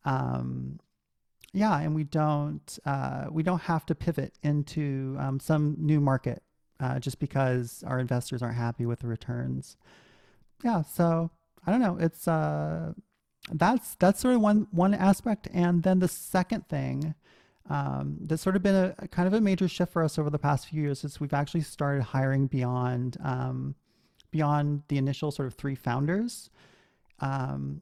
um, 0.04 0.78
yeah, 1.54 1.78
and 1.78 1.94
we 1.94 2.02
don't 2.02 2.78
uh, 2.84 3.26
we 3.30 3.44
don't 3.44 3.62
have 3.62 3.86
to 3.86 3.94
pivot 3.94 4.34
into 4.42 5.16
um, 5.20 5.38
some 5.38 5.76
new 5.78 6.00
market 6.00 6.42
uh, 6.80 6.98
just 6.98 7.20
because 7.20 7.84
our 7.86 8.00
investors 8.00 8.42
aren't 8.42 8.56
happy 8.56 8.84
with 8.84 8.98
the 8.98 9.06
returns. 9.06 9.76
Yeah, 10.64 10.82
so 10.82 11.30
I 11.64 11.70
don't 11.70 11.80
know. 11.80 11.96
It's 11.98 12.26
uh, 12.26 12.92
that's 13.52 13.94
that's 13.94 14.20
sort 14.20 14.34
of 14.34 14.40
one 14.40 14.66
one 14.72 14.94
aspect, 14.94 15.46
and 15.54 15.84
then 15.84 16.00
the 16.00 16.08
second 16.08 16.68
thing 16.68 17.14
um, 17.70 18.18
that's 18.20 18.42
sort 18.42 18.56
of 18.56 18.62
been 18.62 18.74
a, 18.74 18.94
a, 18.98 19.08
kind 19.08 19.28
of 19.28 19.32
a 19.32 19.40
major 19.40 19.68
shift 19.68 19.92
for 19.92 20.02
us 20.02 20.18
over 20.18 20.30
the 20.30 20.38
past 20.38 20.68
few 20.68 20.82
years 20.82 21.04
is 21.04 21.20
we've 21.20 21.32
actually 21.32 21.62
started 21.62 22.02
hiring 22.02 22.48
beyond 22.48 23.16
um, 23.22 23.76
beyond 24.32 24.82
the 24.88 24.98
initial 24.98 25.30
sort 25.30 25.46
of 25.46 25.54
three 25.54 25.76
founders. 25.76 26.50
Um, 27.20 27.80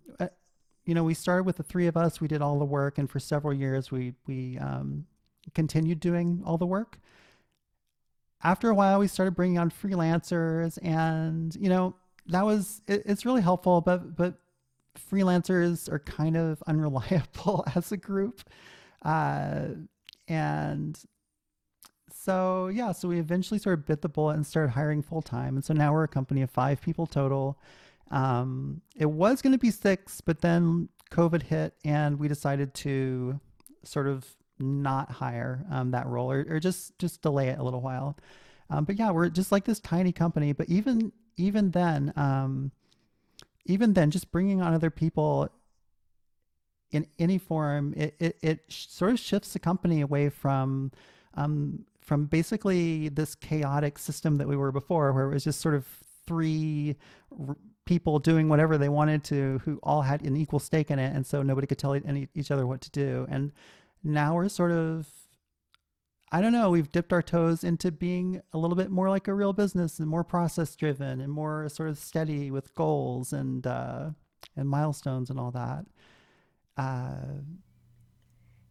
you 0.84 0.94
know, 0.94 1.04
we 1.04 1.14
started 1.14 1.44
with 1.44 1.56
the 1.56 1.62
three 1.62 1.86
of 1.86 1.96
us. 1.96 2.20
We 2.20 2.28
did 2.28 2.42
all 2.42 2.58
the 2.58 2.64
work, 2.64 2.98
and 2.98 3.08
for 3.08 3.20
several 3.20 3.54
years, 3.54 3.90
we 3.90 4.14
we 4.26 4.58
um, 4.58 5.06
continued 5.54 6.00
doing 6.00 6.42
all 6.44 6.58
the 6.58 6.66
work. 6.66 6.98
After 8.42 8.68
a 8.68 8.74
while, 8.74 8.98
we 8.98 9.06
started 9.06 9.36
bringing 9.36 9.58
on 9.58 9.70
freelancers, 9.70 10.78
and 10.82 11.54
you 11.54 11.68
know, 11.68 11.94
that 12.26 12.44
was 12.44 12.82
it, 12.88 13.02
it's 13.06 13.24
really 13.24 13.42
helpful. 13.42 13.80
But 13.80 14.16
but 14.16 14.34
freelancers 15.10 15.90
are 15.90 16.00
kind 16.00 16.36
of 16.36 16.62
unreliable 16.66 17.64
as 17.74 17.92
a 17.92 17.96
group, 17.96 18.42
uh, 19.02 19.66
and 20.26 20.98
so 22.12 22.68
yeah, 22.68 22.90
so 22.90 23.08
we 23.08 23.20
eventually 23.20 23.58
sort 23.58 23.78
of 23.78 23.86
bit 23.86 24.02
the 24.02 24.08
bullet 24.08 24.34
and 24.34 24.46
started 24.46 24.72
hiring 24.72 25.02
full 25.02 25.22
time, 25.22 25.54
and 25.54 25.64
so 25.64 25.74
now 25.74 25.92
we're 25.92 26.04
a 26.04 26.08
company 26.08 26.42
of 26.42 26.50
five 26.50 26.80
people 26.80 27.06
total. 27.06 27.58
Um, 28.12 28.82
it 28.94 29.10
was 29.10 29.42
going 29.42 29.52
to 29.52 29.58
be 29.58 29.70
six, 29.70 30.20
but 30.20 30.42
then 30.42 30.88
COVID 31.10 31.42
hit, 31.42 31.74
and 31.84 32.18
we 32.18 32.28
decided 32.28 32.74
to 32.74 33.40
sort 33.84 34.06
of 34.06 34.26
not 34.58 35.10
hire 35.10 35.64
um, 35.70 35.90
that 35.90 36.06
role 36.06 36.30
or, 36.30 36.46
or, 36.48 36.60
just 36.60 36.96
just 36.98 37.20
delay 37.20 37.48
it 37.48 37.58
a 37.58 37.62
little 37.62 37.80
while. 37.80 38.16
Um, 38.70 38.84
but 38.84 38.96
yeah, 38.96 39.10
we're 39.10 39.28
just 39.28 39.50
like 39.50 39.64
this 39.64 39.80
tiny 39.80 40.12
company. 40.12 40.52
But 40.52 40.68
even 40.68 41.10
even 41.36 41.70
then, 41.70 42.12
um, 42.16 42.70
even 43.64 43.94
then, 43.94 44.10
just 44.10 44.30
bringing 44.30 44.60
on 44.60 44.74
other 44.74 44.90
people 44.90 45.48
in 46.90 47.06
any 47.18 47.38
form, 47.38 47.94
it, 47.96 48.14
it, 48.20 48.36
it 48.42 48.60
sort 48.68 49.10
of 49.10 49.18
shifts 49.18 49.54
the 49.54 49.58
company 49.58 50.02
away 50.02 50.28
from 50.28 50.92
um, 51.34 51.86
from 52.00 52.26
basically 52.26 53.08
this 53.08 53.34
chaotic 53.34 53.98
system 53.98 54.36
that 54.36 54.48
we 54.48 54.56
were 54.56 54.70
before, 54.70 55.12
where 55.12 55.24
it 55.30 55.34
was 55.34 55.44
just 55.44 55.60
sort 55.60 55.74
of 55.74 55.86
three 56.26 56.96
people 57.84 58.18
doing 58.18 58.48
whatever 58.48 58.78
they 58.78 58.88
wanted 58.88 59.24
to 59.24 59.60
who 59.64 59.78
all 59.82 60.02
had 60.02 60.22
an 60.22 60.36
equal 60.36 60.58
stake 60.58 60.90
in 60.90 60.98
it 60.98 61.14
and 61.14 61.26
so 61.26 61.42
nobody 61.42 61.66
could 61.66 61.78
tell 61.78 61.94
any, 61.94 62.28
each 62.34 62.50
other 62.50 62.66
what 62.66 62.80
to 62.80 62.90
do. 62.90 63.26
And 63.28 63.52
now 64.04 64.34
we're 64.34 64.48
sort 64.48 64.72
of 64.72 65.08
i 66.32 66.40
don't 66.40 66.52
know 66.52 66.70
we've 66.70 66.90
dipped 66.90 67.12
our 67.12 67.22
toes 67.22 67.62
into 67.62 67.92
being 67.92 68.40
a 68.52 68.58
little 68.58 68.76
bit 68.76 68.90
more 68.90 69.08
like 69.10 69.28
a 69.28 69.34
real 69.34 69.52
business 69.52 69.98
and 69.98 70.08
more 70.08 70.24
process 70.24 70.74
driven 70.74 71.20
and 71.20 71.30
more 71.30 71.68
sort 71.68 71.88
of 71.88 71.98
steady 71.98 72.50
with 72.50 72.74
goals 72.74 73.32
and 73.32 73.66
uh, 73.66 74.10
and 74.56 74.68
milestones 74.68 75.30
and 75.30 75.38
all 75.38 75.50
that. 75.52 75.86
Uh, 76.76 77.40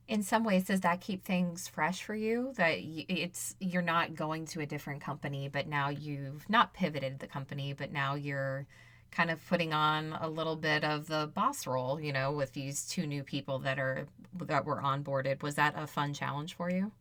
in 0.08 0.22
some 0.22 0.44
ways 0.44 0.66
does 0.66 0.82
that 0.82 1.00
keep 1.00 1.24
things 1.24 1.68
fresh 1.68 2.04
for 2.04 2.16
you? 2.16 2.52
That 2.58 2.76
it's 2.80 3.56
you're 3.60 3.82
not 3.82 4.16
going 4.16 4.46
to 4.48 4.62
a 4.62 4.66
different 4.66 5.02
company 5.02 5.48
but 5.48 5.68
now 5.68 5.90
you've 5.90 6.50
not 6.50 6.74
pivoted 6.74 7.20
the 7.20 7.28
company 7.28 7.74
but 7.74 7.92
now 7.94 8.16
you're 8.16 8.68
kind 9.12 9.30
of 9.30 9.46
putting 9.48 9.74
on 9.74 10.14
a 10.22 10.30
little 10.30 10.56
bit 10.56 10.84
of 10.84 11.08
the 11.08 11.30
boss 11.34 11.68
role, 11.68 12.00
you 12.00 12.14
know, 12.14 12.32
with 12.32 12.54
these 12.54 12.88
two 12.88 13.06
new 13.06 13.24
people 13.24 13.60
that 13.60 13.78
are 13.78 14.08
that 14.46 14.66
were 14.66 14.82
onboarded. 14.82 15.44
Was 15.44 15.56
that 15.56 15.74
a 15.78 15.86
fun 15.86 16.14
challenge 16.14 16.56
for 16.56 16.72
you? 16.72 16.92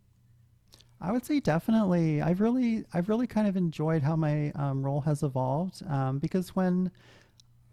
I 1.00 1.12
would 1.12 1.24
say 1.24 1.40
definitely. 1.40 2.20
I've 2.20 2.40
really, 2.40 2.84
I've 2.92 3.08
really 3.08 3.26
kind 3.26 3.48
of 3.48 3.56
enjoyed 3.56 4.02
how 4.02 4.16
my 4.16 4.50
um, 4.54 4.82
role 4.82 5.00
has 5.02 5.22
evolved 5.22 5.82
um, 5.88 6.18
because 6.18 6.54
when, 6.54 6.90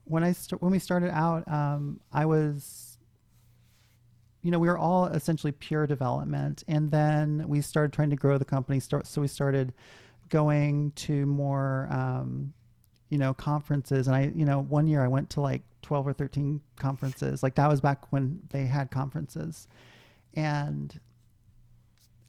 when 0.06 0.24
I 0.24 0.32
st- 0.32 0.62
when 0.62 0.72
we 0.72 0.80
started 0.80 1.12
out, 1.12 1.46
um, 1.52 2.00
I 2.14 2.26
was, 2.26 2.98
you 4.44 4.52
know, 4.52 4.60
we 4.60 4.70
were 4.70 4.78
all 4.78 5.08
essentially 5.08 5.52
pure 5.52 5.86
development, 5.88 6.64
and 6.70 6.90
then 6.90 7.44
we 7.48 7.60
started 7.60 7.92
trying 7.92 8.12
to 8.12 8.16
grow 8.16 8.38
the 8.38 8.46
company. 8.46 8.80
Start, 8.80 9.06
so 9.08 9.20
we 9.20 9.28
started 9.28 9.74
going 10.30 10.92
to 10.92 11.26
more, 11.26 11.90
um, 11.92 12.54
you 13.10 13.18
know, 13.18 13.34
conferences, 13.34 14.08
and 14.08 14.16
I, 14.16 14.32
you 14.36 14.46
know, 14.46 14.62
one 14.62 14.88
year 14.88 15.04
I 15.04 15.08
went 15.08 15.30
to 15.32 15.42
like 15.42 15.62
twelve 15.82 16.08
or 16.08 16.14
thirteen 16.14 16.62
conferences. 16.78 17.44
Like 17.44 17.56
that 17.56 17.68
was 17.70 17.82
back 17.82 18.12
when 18.12 18.42
they 18.50 18.66
had 18.66 18.92
conferences, 18.92 19.68
and 20.34 21.00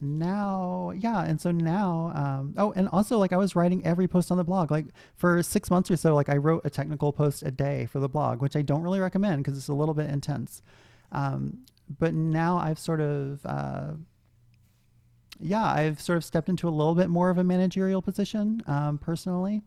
now 0.01 0.93
yeah 0.97 1.25
and 1.25 1.41
so 1.41 1.51
now 1.51 2.13
um, 2.15 2.55
oh 2.57 2.73
and 2.77 2.89
also 2.91 3.19
like 3.19 3.33
i 3.33 3.37
was 3.37 3.57
writing 3.57 3.85
every 3.85 4.07
post 4.07 4.31
on 4.31 4.37
the 4.37 4.45
blog. 4.45 4.71
Like 4.71 4.87
for 5.17 5.43
six 5.43 5.71
months 5.71 5.91
or 5.91 5.97
so 5.97 6.15
like 6.15 6.29
i 6.29 6.37
wrote 6.37 6.63
a 6.65 6.71
technical 6.71 7.13
post 7.13 7.43
a 7.43 7.51
day 7.51 7.87
for 7.87 7.99
the 7.99 8.09
blog 8.09 8.41
which 8.41 8.55
i 8.57 8.63
don't 8.63 8.83
really 8.83 9.01
recommend 9.01 9.43
because 9.43 9.59
it's 9.59 9.69
a 9.69 9.75
little 9.75 9.95
bit 9.95 10.09
intense. 10.11 10.63
Um, 11.11 11.65
but 11.99 12.13
now 12.15 12.59
i've 12.59 12.79
sort 12.79 13.01
of 13.01 13.45
uh, 13.47 13.93
yeah 15.41 15.65
i've 15.65 16.01
sort 16.01 16.17
of 16.17 16.25
stepped 16.25 16.49
into 16.49 16.69
a 16.69 16.71
little 16.71 16.95
bit 16.95 17.09
more 17.09 17.31
of 17.31 17.39
a 17.39 17.45
managerial 17.45 18.03
position 18.03 18.63
um, 18.67 18.99
personally 18.99 19.63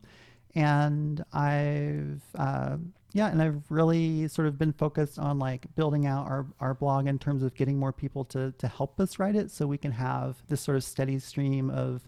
and 0.55 1.24
i've 1.34 2.22
uh, 2.36 2.77
yeah, 3.13 3.27
and 3.27 3.41
I've 3.41 3.70
really 3.70 4.27
sort 4.29 4.48
of 4.48 4.58
been 4.58 4.72
focused 4.72 5.20
on 5.20 5.38
like 5.38 5.65
building 5.75 6.05
out 6.05 6.27
our, 6.27 6.46
our 6.60 6.74
blog 6.74 7.08
in 7.08 7.20
terms 7.20 7.43
of 7.43 7.53
getting 7.55 7.77
more 7.77 7.91
people 7.91 8.24
to 8.25 8.53
to 8.58 8.67
help 8.67 9.00
us 9.00 9.20
write 9.20 9.36
it 9.36 9.51
so 9.51 9.67
we 9.67 9.77
can 9.77 9.91
have 9.91 10.38
this 10.48 10.62
sort 10.62 10.77
of 10.77 10.84
steady 10.84 11.20
stream 11.20 11.70
of 11.70 12.08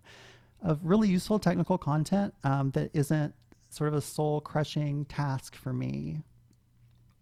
of 0.62 0.80
really 0.82 1.10
useful 1.10 1.40
technical 1.40 1.78
content 1.78 2.34
um, 2.46 2.72
that 2.72 2.90
isn't 2.94 3.34
sort 3.70 3.90
of 3.90 3.96
a 3.96 4.02
soul 4.02 4.40
crushing 4.40 5.04
task 5.06 5.56
for 5.56 5.74
me. 5.74 6.22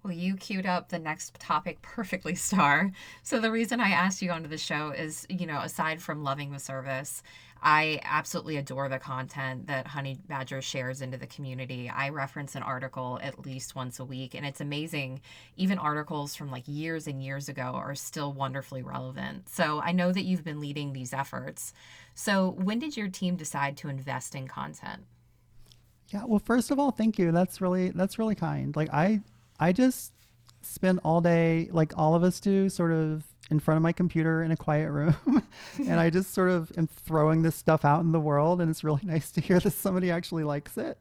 Well, 0.04 0.13
you 0.13 0.36
queued 0.36 0.66
up 0.66 0.90
the 0.90 1.00
next 1.00 1.40
topic 1.40 1.82
perfectly, 1.82 2.36
Starr. 2.36 2.92
So 3.24 3.40
the 3.40 3.51
reason 3.51 3.80
I 3.80 3.90
asked 3.90 4.22
you 4.22 4.32
onto 4.32 4.50
the 4.50 4.58
show 4.58 4.92
is, 4.92 5.25
you 5.30 5.48
know, 5.48 5.60
aside 5.60 6.01
from 6.01 6.24
loving 6.24 6.51
the 6.51 6.60
service, 6.60 7.24
I 7.63 8.00
absolutely 8.03 8.58
adore 8.58 8.89
the 8.89 8.98
content 8.98 9.68
that 9.68 9.86
Honey 9.86 10.18
Badger 10.27 10.62
shares 10.62 11.01
into 11.01 11.18
the 11.18 11.27
community. 11.27 11.89
I 11.89 12.10
reference 12.10 12.56
an 12.56 12.63
article 12.63 13.20
at 13.22 13.46
least 13.46 13.75
once 13.75 14.00
a 14.00 14.06
week, 14.06 14.34
and 14.34 14.46
it's 14.46 14.62
amazing. 14.62 15.22
Even 15.58 15.77
articles 15.77 16.36
from 16.36 16.50
like 16.50 16.63
years 16.65 17.06
and 17.06 17.24
years 17.24 17.50
ago 17.50 17.62
are 17.62 17.94
still 17.94 18.34
wonderfully 18.34 18.82
relevant. 18.82 19.48
So 19.48 19.80
I 19.80 19.91
know 19.91 20.12
that 20.12 20.24
you've 20.24 20.44
been 20.44 20.60
leading 20.60 20.94
these 20.94 21.13
efforts. 21.13 21.74
So 22.15 22.50
when 22.50 22.80
did 22.80 22.98
your 22.98 23.10
team 23.10 23.36
decide 23.36 23.77
to 23.77 23.89
invest 23.89 24.34
in 24.34 24.48
content? 24.48 25.03
Yeah, 26.10 26.24
well, 26.25 26.39
first 26.39 26.72
of 26.72 26.80
all, 26.80 26.91
thank 26.91 27.20
you. 27.20 27.32
That's 27.32 27.62
really 27.62 27.89
that's 27.89 28.18
really 28.18 28.36
kind. 28.36 28.75
Like 28.75 28.89
I 28.91 29.22
I 29.60 29.72
just 29.72 30.13
spend 30.63 31.00
all 31.03 31.22
day 31.22 31.70
like 31.72 31.94
all 31.96 32.15
of 32.15 32.24
us 32.24 32.39
do 32.39 32.70
sort 32.70 32.91
of 32.91 33.24
in 33.51 33.60
front 33.60 33.75
of 33.75 33.84
my 33.84 33.91
computer 33.91 34.41
in 34.41 34.51
a 34.51 34.58
quiet 34.58 34.89
room 34.89 35.15
and 35.77 36.00
I 36.00 36.10
just 36.10 36.34
sort 36.34 36.50
of 36.50 36.72
am 36.77 36.88
throwing 36.88 37.41
this 37.41 37.55
stuff 37.55 37.84
out 37.84 38.01
in 38.01 38.13
the 38.13 38.20
world 38.20 38.62
and 38.62 38.72
it's 38.72 38.84
really 38.84 39.01
nice 39.05 39.29
to 39.31 39.41
hear 39.41 39.60
that 39.60 39.72
somebody 39.72 40.10
actually 40.10 40.43
likes 40.43 40.77
it. 40.77 40.98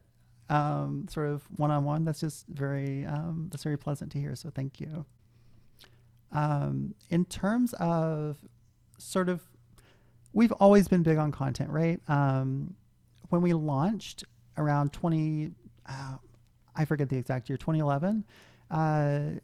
Um, 0.49 1.07
sort 1.09 1.29
of 1.29 1.43
one 1.55 1.71
on 1.71 1.85
one. 1.85 2.03
That's 2.03 2.19
just 2.19 2.45
very 2.47 3.05
um, 3.05 3.47
that's 3.49 3.63
very 3.63 3.77
pleasant 3.77 4.11
to 4.11 4.19
hear. 4.19 4.35
So 4.35 4.49
thank 4.49 4.81
you. 4.81 5.05
Um, 6.33 6.93
in 7.09 7.23
terms 7.23 7.73
of 7.79 8.37
sort 8.97 9.29
of, 9.29 9.41
we've 10.33 10.51
always 10.53 10.89
been 10.89 11.03
big 11.03 11.17
on 11.17 11.31
content, 11.31 11.69
right? 11.69 12.01
Um, 12.09 12.75
when 13.29 13.41
we 13.41 13.53
launched 13.53 14.25
around 14.57 14.91
20, 14.91 15.51
uh, 15.87 16.15
I 16.75 16.83
forget 16.85 17.07
the 17.07 17.17
exact 17.17 17.49
year, 17.49 17.57
2011. 17.57 18.25
Uh, 18.69 19.39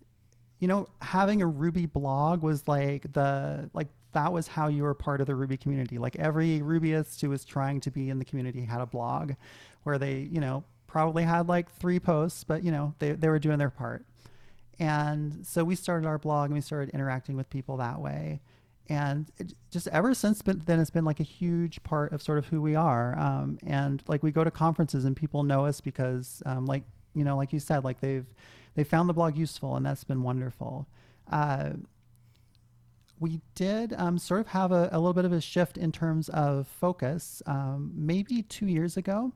you 0.60 0.68
know, 0.68 0.88
having 1.02 1.42
a 1.42 1.48
Ruby 1.48 1.86
blog 1.86 2.42
was 2.42 2.68
like 2.68 3.12
the 3.14 3.70
like 3.74 3.88
that 4.14 4.34
was 4.34 4.48
how 4.48 4.68
you 4.68 4.84
were 4.84 4.94
part 4.94 5.22
of 5.22 5.28
the 5.28 5.36
Ruby 5.36 5.58
community. 5.58 5.98
Like 5.98 6.16
every 6.16 6.60
Rubyist 6.60 7.22
who 7.22 7.30
was 7.30 7.46
trying 7.46 7.82
to 7.82 7.92
be 7.92 8.10
in 8.10 8.20
the 8.20 8.26
community 8.26 8.62
had 8.64 8.82
a 8.82 8.86
blog 8.86 9.34
where 9.84 9.98
they, 9.98 10.20
you 10.32 10.42
know, 10.42 10.64
probably 10.88 11.24
had 11.24 11.48
like 11.48 11.70
three 11.72 12.00
posts, 12.00 12.44
but 12.44 12.64
you 12.64 12.72
know, 12.72 12.94
they, 13.00 13.12
they 13.12 13.28
were 13.28 13.40
doing 13.40 13.60
their 13.60 13.70
part. 13.70 14.06
And 14.80 15.46
so 15.46 15.64
we 15.64 15.76
started 15.76 16.08
our 16.08 16.18
blog 16.18 16.46
and 16.46 16.56
we 16.56 16.62
started 16.62 16.90
interacting 16.94 17.36
with 17.36 17.50
people 17.50 17.78
that 17.78 18.00
way. 18.00 18.42
And 18.90 19.30
it, 19.38 19.54
just 19.70 19.88
ever 19.90 20.14
since 20.14 20.42
then, 20.42 20.80
it's 20.80 20.90
been 20.90 21.06
like 21.06 21.20
a 21.20 21.24
huge 21.24 21.84
part 21.84 22.14
of 22.14 22.22
sort 22.22 22.38
of 22.38 22.48
who 22.48 22.62
we 22.62 22.76
are. 22.76 23.18
Um, 23.20 23.60
and 23.66 24.02
like 24.08 24.24
we 24.24 24.32
go 24.32 24.44
to 24.44 24.52
conferences 24.52 25.04
and 25.06 25.16
people 25.16 25.44
know 25.44 25.66
us 25.66 25.82
because, 25.82 26.42
um, 26.46 26.66
like, 26.66 26.84
you 27.14 27.24
know, 27.24 27.36
like 27.36 27.52
you 27.52 27.60
said, 27.60 27.84
like 27.84 28.00
they've, 28.00 28.26
they 28.78 28.84
found 28.84 29.10
the 29.10 29.14
blog 29.14 29.36
useful, 29.36 29.76
and 29.76 29.84
that's 29.84 30.04
been 30.04 30.22
wonderful. 30.22 30.88
Uh, 31.32 31.72
we 33.20 33.42
did 33.56 33.92
um, 33.98 34.20
sort 34.20 34.40
of 34.40 34.48
have 34.50 34.72
a, 34.72 34.88
a, 34.92 35.00
little 35.00 35.16
bit 35.16 35.26
of 35.26 35.34
a 35.34 35.42
shift 35.42 35.80
in 35.80 35.92
terms 35.92 36.30
of 36.30 36.68
focus 36.68 37.42
um, 37.48 37.92
maybe 37.96 38.44
two 38.44 38.68
years 38.68 38.96
ago 38.96 39.34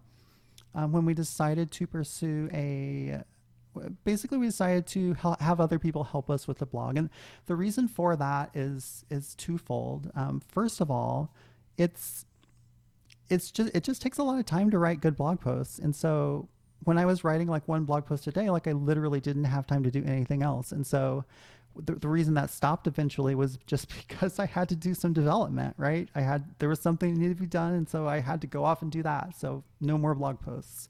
um, 0.76 0.92
when 0.92 1.06
we 1.06 1.16
decided 1.16 1.72
to 1.72 1.88
pursue 1.88 2.50
a 2.54 3.24
basically 4.04 4.38
we 4.38 4.46
decided 4.46 4.86
to 4.86 5.16
have 5.40 5.60
other 5.60 5.80
people 5.80 6.04
help 6.04 6.30
us 6.30 6.48
with 6.48 6.60
the 6.60 6.66
blog. 6.68 6.96
And 6.96 7.10
the 7.48 7.56
reason 7.56 7.88
for 7.88 8.16
that 8.16 8.52
is 8.54 9.06
is 9.10 9.34
twofold. 9.34 10.12
Um, 10.14 10.40
first 10.40 10.82
of 10.82 10.92
all 10.92 11.34
it's 11.78 12.28
it's 13.28 13.50
just 13.50 13.76
it 13.76 13.84
just 13.84 14.04
takes 14.04 14.20
a 14.20 14.24
lot 14.24 14.38
of 14.38 14.46
time 14.46 14.70
to 14.70 14.78
write 14.78 15.02
good 15.02 15.16
blog 15.16 15.40
posts. 15.40 15.80
And 15.80 15.96
so 15.96 16.48
when 16.84 16.98
I 16.98 17.06
was 17.06 17.24
writing 17.24 17.48
like 17.48 17.68
one 17.68 17.86
blog 17.86 18.06
post 18.06 18.28
a 18.28 18.32
day, 18.32 18.50
like 18.50 18.68
I 18.68 18.72
literally 18.72 19.20
didn't 19.20 19.44
have 19.46 19.68
time 19.68 19.84
to 19.84 19.92
do 19.92 20.04
anything 20.06 20.42
else. 20.42 20.72
And 20.72 20.86
so 20.86 21.26
the, 21.76 21.94
the 21.94 22.08
reason 22.08 22.34
that 22.36 22.50
stopped 22.50 22.88
eventually 22.88 23.36
was 23.36 23.58
just 23.68 23.88
because 24.08 24.40
I 24.40 24.46
had 24.46 24.70
to 24.70 24.76
do 24.76 24.94
some 24.94 25.14
development, 25.14 25.76
right? 25.78 26.10
I 26.16 26.22
had, 26.22 26.46
there 26.60 26.70
was 26.70 26.80
something 26.80 27.14
that 27.14 27.20
needed 27.20 27.38
to 27.38 27.44
be 27.44 27.48
done. 27.48 27.74
And 27.74 27.90
so 27.90 28.08
I 28.08 28.20
had 28.20 28.42
to 28.42 28.48
go 28.48 28.64
off 28.64 28.82
and 28.82 28.92
do 28.92 29.04
that. 29.04 29.38
So 29.38 29.64
no 29.80 29.98
more 29.98 30.16
blog 30.16 30.40
posts. 30.40 30.90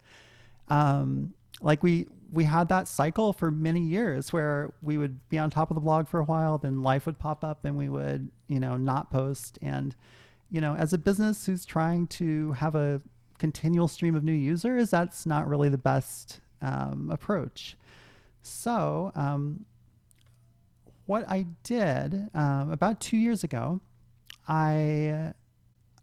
Um, 0.70 1.34
like 1.62 1.84
we, 1.84 2.08
we 2.32 2.46
had 2.46 2.70
that 2.70 2.88
cycle 2.88 3.34
for 3.34 3.52
many 3.52 3.82
years 3.82 4.32
where 4.32 4.72
we 4.82 4.98
would 4.98 5.28
be 5.30 5.38
on 5.38 5.50
top 5.50 5.70
of 5.70 5.76
the 5.76 5.82
blog 5.82 6.08
for 6.08 6.22
a 6.22 6.24
while, 6.24 6.58
then 6.58 6.82
life 6.82 7.06
would 7.06 7.20
pop 7.20 7.44
up 7.44 7.66
and 7.66 7.78
we 7.78 7.90
would, 7.90 8.32
you 8.48 8.60
know, 8.60 8.78
not 8.78 9.12
post. 9.12 9.60
And, 9.62 9.94
you 10.50 10.62
know, 10.62 10.76
as 10.76 10.94
a 10.94 10.98
business 10.98 11.46
who's 11.46 11.66
trying 11.66 12.08
to 12.08 12.54
have 12.54 12.76
a 12.76 13.02
continual 13.42 13.88
stream 13.88 14.16
of 14.16 14.24
new 14.24 14.32
users, 14.32 14.92
that's 14.92 15.26
not 15.26 15.50
really 15.50 15.68
the 15.68 15.78
best 15.78 16.40
um, 16.62 17.10
approach. 17.12 17.76
So, 18.44 19.12
um, 19.16 19.66
what 21.08 21.26
I 21.28 21.48
did 21.64 22.30
um, 22.36 22.72
about 22.72 23.02
two 23.02 23.18
years 23.18 23.44
ago, 23.44 23.82
I 24.48 25.34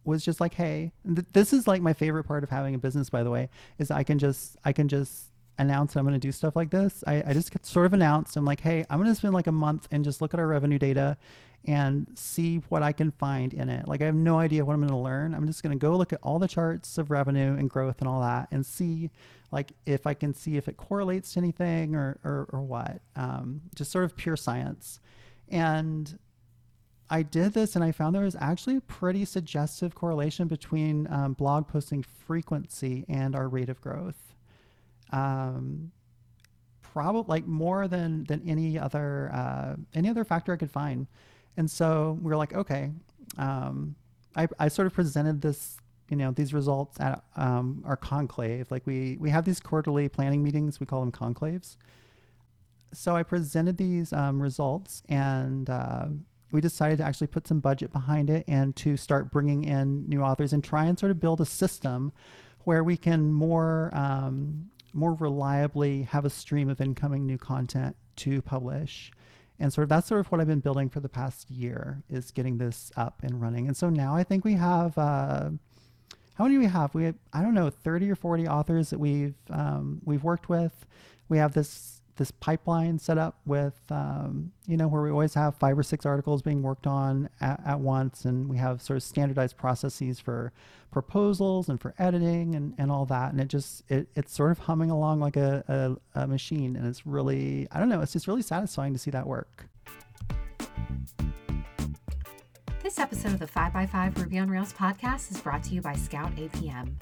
was 0.04 0.25
just 0.25 0.40
like, 0.40 0.54
hey, 0.54 0.90
th- 1.07 1.28
this 1.33 1.52
is 1.52 1.68
like 1.68 1.80
my 1.80 1.92
favorite 1.92 2.25
part 2.25 2.42
of 2.42 2.50
having 2.50 2.75
a 2.75 2.78
business, 2.78 3.09
by 3.09 3.23
the 3.23 3.30
way, 3.30 3.49
is 3.78 3.92
I 3.92 4.02
can 4.02 4.18
just 4.18 4.57
I 4.64 4.73
can 4.73 4.88
just 4.88 5.26
announce 5.59 5.97
I'm 5.97 6.04
going 6.04 6.14
to 6.14 6.18
do 6.18 6.33
stuff 6.33 6.57
like 6.57 6.71
this. 6.71 7.04
I, 7.07 7.23
I 7.25 7.33
just 7.33 7.52
sort 7.64 7.87
of 7.87 7.92
announced, 7.92 8.37
I'm 8.37 8.45
like, 8.45 8.61
hey, 8.61 8.85
I'm 8.90 8.99
going 8.99 9.11
to 9.11 9.14
spend 9.14 9.35
like 9.35 9.47
a 9.47 9.52
month 9.52 9.87
and 9.90 10.04
just 10.04 10.21
look 10.21 10.35
at 10.35 10.40
our 10.40 10.47
revenue 10.47 10.78
data 10.78 11.16
and 11.65 12.07
see 12.15 12.59
what 12.69 12.83
I 12.83 12.93
can 12.93 13.11
find 13.11 13.53
in 13.53 13.69
it. 13.69 13.87
Like 13.87 14.00
I 14.00 14.07
have 14.07 14.15
no 14.15 14.38
idea 14.38 14.65
what 14.65 14.75
I'm 14.75 14.81
going 14.81 14.91
to 14.91 14.97
learn. 14.97 15.35
I'm 15.35 15.47
just 15.47 15.62
going 15.62 15.79
to 15.79 15.79
go 15.79 15.97
look 15.97 16.12
at 16.12 16.21
all 16.23 16.38
the 16.38 16.49
charts 16.49 16.99
of 16.99 17.11
revenue 17.11 17.55
and 17.55 17.69
growth 17.69 17.97
and 18.00 18.09
all 18.09 18.21
that 18.21 18.49
and 18.50 18.65
see 18.65 19.11
like 19.50 19.73
if 19.87 20.07
I 20.07 20.15
can 20.15 20.35
see 20.35 20.57
if 20.57 20.69
it 20.69 20.77
correlates 20.77 21.35
to 21.35 21.41
anything 21.41 21.95
or, 21.95 22.19
or, 22.25 22.49
or 22.53 22.61
what. 22.62 23.00
Um, 23.17 23.62
just 23.75 23.91
sort 23.91 24.05
of 24.05 24.17
pure 24.17 24.37
science. 24.37 25.00
And 25.50 26.19
I 27.11 27.23
did 27.23 27.55
this 27.55 27.75
and 27.75 27.85
I 27.85 27.93
found 27.93 28.15
there 28.15 28.23
was 28.23 28.37
actually 28.38 28.77
a 28.77 28.83
pretty 28.83 29.25
suggestive 29.25 29.95
correlation 29.95 30.47
between 30.47 31.07
um, 31.11 31.33
blog 31.33 31.67
posting 31.69 32.03
frequency 32.03 33.05
and 33.09 33.35
our 33.35 33.49
rate 33.49 33.69
of 33.69 33.81
growth. 33.81 34.35
Um, 35.11 35.93
probably 36.83 37.25
like 37.29 37.47
more 37.47 37.88
than 37.88 38.25
than 38.25 38.43
any 38.47 38.79
other 38.79 39.31
uh, 39.33 39.77
any 39.95 40.09
other 40.09 40.25
factor 40.25 40.53
I 40.53 40.57
could 40.57 40.71
find. 40.71 41.07
And 41.59 41.69
so 41.69 42.17
we 42.23 42.31
were 42.31 42.37
like, 42.37 42.55
okay, 42.55 42.93
um, 43.37 43.97
I, 44.37 44.47
I 44.61 44.69
sort 44.69 44.87
of 44.87 44.95
presented 44.95 45.43
this, 45.43 45.77
you 46.09 46.17
know, 46.17 46.31
these 46.31 46.55
results 46.55 47.00
at 47.00 47.25
um, 47.35 47.83
our 47.85 47.97
conclave. 47.97 48.71
Like 48.71 48.87
we, 48.87 49.17
we 49.19 49.29
have 49.31 49.45
these 49.45 49.59
quarterly 49.59 50.09
planning 50.09 50.45
meetings, 50.45 50.79
we 50.79 50.87
call 50.87 51.00
them 51.00 51.11
conclaves. 51.11 51.77
So 52.95 53.17
I 53.17 53.25
presented 53.25 53.77
these 53.77 54.12
um, 54.12 54.41
results 54.41 55.03
and 55.09 55.69
uh, 55.69 56.07
we 56.53 56.61
decided 56.61 56.99
to 56.99 57.05
actually 57.05 57.27
put 57.27 57.49
some 57.49 57.59
budget 57.59 57.93
behind 57.93 58.31
it 58.31 58.45
and 58.47 58.77
to 58.77 58.97
start 58.97 59.33
bringing 59.33 59.65
in 59.65 60.09
new 60.09 60.23
authors 60.23 60.53
and 60.53 60.62
try 60.62 60.85
and 60.85 60.97
sort 60.97 61.11
of 61.11 61.19
build 61.19 61.41
a 61.41 61.45
system 61.45 62.12
where 62.61 62.85
we 62.85 62.97
can 62.97 63.33
more 63.33 63.91
um, 63.95 64.71
more 64.95 65.15
reliably 65.15 66.03
have 66.03 66.25
a 66.25 66.31
stream 66.31 66.71
of 66.71 66.81
incoming 66.81 67.27
new 67.27 67.37
content 67.37 67.97
to 68.17 68.41
publish. 68.43 69.11
And 69.61 69.73
sort 69.73 69.85
of 69.85 69.88
that's 69.88 70.07
sort 70.07 70.21
of 70.21 70.31
what 70.31 70.41
I've 70.41 70.47
been 70.47 70.61
building 70.61 70.88
for 70.88 71.00
the 71.00 71.09
past 71.09 71.50
year 71.50 72.03
is 72.09 72.31
getting 72.31 72.59
this 72.59 72.93
up 72.97 73.23
and 73.23 73.41
running. 73.41 73.67
And 73.67 73.77
so 73.77 73.91
now 73.91 74.15
I 74.15 74.23
think 74.23 74.45
we 74.45 74.55
have 74.55 74.97
uh, 74.97 75.50
how 76.35 76.45
many 76.45 76.55
do 76.55 76.61
we 76.61 76.67
have? 76.67 76.95
We 76.95 77.05
have 77.05 77.17
I 77.33 77.43
don't 77.43 77.55
know 77.55 77.69
30 77.69 78.11
or 78.11 78.15
40 78.15 78.47
authors 78.47 78.91
that 78.91 78.99
we've 78.99 79.35
um, 79.50 80.00
we've 80.05 80.23
worked 80.23 80.49
with. 80.49 80.87
We 81.29 81.38
have 81.38 81.53
this 81.55 81.98
this 82.18 82.30
pipeline 82.30 82.98
set 82.98 83.16
up 83.16 83.38
with 83.46 83.80
um, 83.90 84.52
you 84.66 84.76
know 84.76 84.87
where 84.87 85.02
we 85.02 85.10
always 85.10 85.34
have 85.34 85.56
five 85.56 85.78
or 85.78 85.82
six 85.82 86.04
articles 86.04 86.42
being 86.42 86.62
worked 86.62 86.87
on 86.87 87.30
at, 87.40 87.60
at, 87.64 87.80
once 87.80 88.25
and 88.25 88.48
we 88.48 88.58
have 88.58 88.82
sort 88.82 88.98
of 88.98 89.02
standardized 89.02 89.56
processes 89.56 90.20
for 90.20 90.52
proposals 90.90 91.68
and 91.68 91.80
for 91.80 91.94
editing 91.98 92.54
and, 92.54 92.75
and 92.76 92.90
all 92.90 93.06
that. 93.06 93.32
And 93.32 93.40
it 93.40 93.48
just 93.48 93.84
it, 93.90 94.08
it's 94.14 94.34
sort 94.34 94.50
of 94.50 94.58
humming 94.58 94.90
along 94.90 95.20
like 95.20 95.37
a, 95.37 95.96
a, 96.14 96.22
a 96.22 96.26
machine 96.26 96.76
and 96.76 96.87
it's 96.87 97.06
really 97.06 97.68
i 97.70 97.78
don't 97.78 97.88
know 97.88 98.00
it's 98.00 98.12
just 98.12 98.26
really 98.26 98.42
satisfying 98.42 98.92
to 98.92 98.98
see 98.98 99.10
that 99.12 99.26
work. 99.26 99.66
This 102.82 102.98
episode 102.98 103.32
of 103.32 103.38
the 103.38 103.46
5x5 103.46 104.18
ruby 104.18 104.38
on 104.38 104.50
rails 104.50 104.72
podcast 104.72 105.30
is 105.30 105.40
brought 105.40 105.62
to 105.64 105.75
you 105.75 105.80
by 105.80 105.94
scout 105.94 106.34
apm 106.37 106.94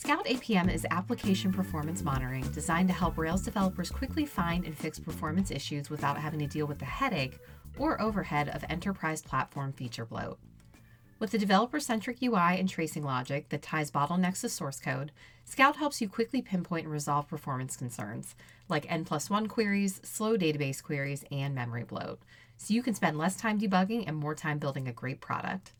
Scout 0.00 0.24
APM 0.24 0.72
is 0.72 0.86
application 0.90 1.52
performance 1.52 2.02
monitoring 2.02 2.50
designed 2.52 2.88
to 2.88 2.94
help 2.94 3.18
Rails 3.18 3.42
developers 3.42 3.90
quickly 3.90 4.24
find 4.24 4.64
and 4.64 4.74
fix 4.74 4.98
performance 4.98 5.50
issues 5.50 5.90
without 5.90 6.16
having 6.16 6.40
to 6.40 6.46
deal 6.46 6.64
with 6.64 6.78
the 6.78 6.86
headache 6.86 7.38
or 7.78 8.00
overhead 8.00 8.48
of 8.48 8.64
enterprise 8.70 9.20
platform 9.20 9.74
feature 9.74 10.06
bloat. 10.06 10.38
With 11.18 11.32
the 11.32 11.38
developer 11.38 11.78
centric 11.78 12.22
UI 12.22 12.58
and 12.58 12.66
tracing 12.66 13.04
logic 13.04 13.50
that 13.50 13.60
ties 13.60 13.90
bottlenecks 13.90 14.40
to 14.40 14.48
source 14.48 14.80
code, 14.80 15.12
Scout 15.44 15.76
helps 15.76 16.00
you 16.00 16.08
quickly 16.08 16.40
pinpoint 16.40 16.84
and 16.84 16.92
resolve 16.92 17.28
performance 17.28 17.76
concerns 17.76 18.34
like 18.70 18.90
N 18.90 19.04
plus 19.04 19.28
1 19.28 19.48
queries, 19.48 20.00
slow 20.02 20.34
database 20.38 20.82
queries, 20.82 21.26
and 21.30 21.54
memory 21.54 21.84
bloat, 21.84 22.20
so 22.56 22.72
you 22.72 22.82
can 22.82 22.94
spend 22.94 23.18
less 23.18 23.36
time 23.36 23.60
debugging 23.60 24.04
and 24.06 24.16
more 24.16 24.34
time 24.34 24.58
building 24.58 24.88
a 24.88 24.92
great 24.92 25.20
product. 25.20 25.72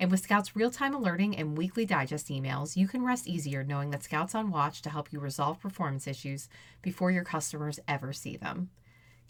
And 0.00 0.10
with 0.10 0.22
Scout's 0.22 0.56
real 0.56 0.70
time 0.70 0.94
alerting 0.94 1.36
and 1.36 1.58
weekly 1.58 1.84
digest 1.84 2.28
emails, 2.28 2.74
you 2.74 2.88
can 2.88 3.04
rest 3.04 3.28
easier 3.28 3.62
knowing 3.62 3.90
that 3.90 4.02
Scout's 4.02 4.34
on 4.34 4.50
watch 4.50 4.80
to 4.82 4.88
help 4.88 5.12
you 5.12 5.20
resolve 5.20 5.60
performance 5.60 6.06
issues 6.06 6.48
before 6.80 7.10
your 7.10 7.22
customers 7.22 7.78
ever 7.86 8.14
see 8.14 8.34
them. 8.34 8.70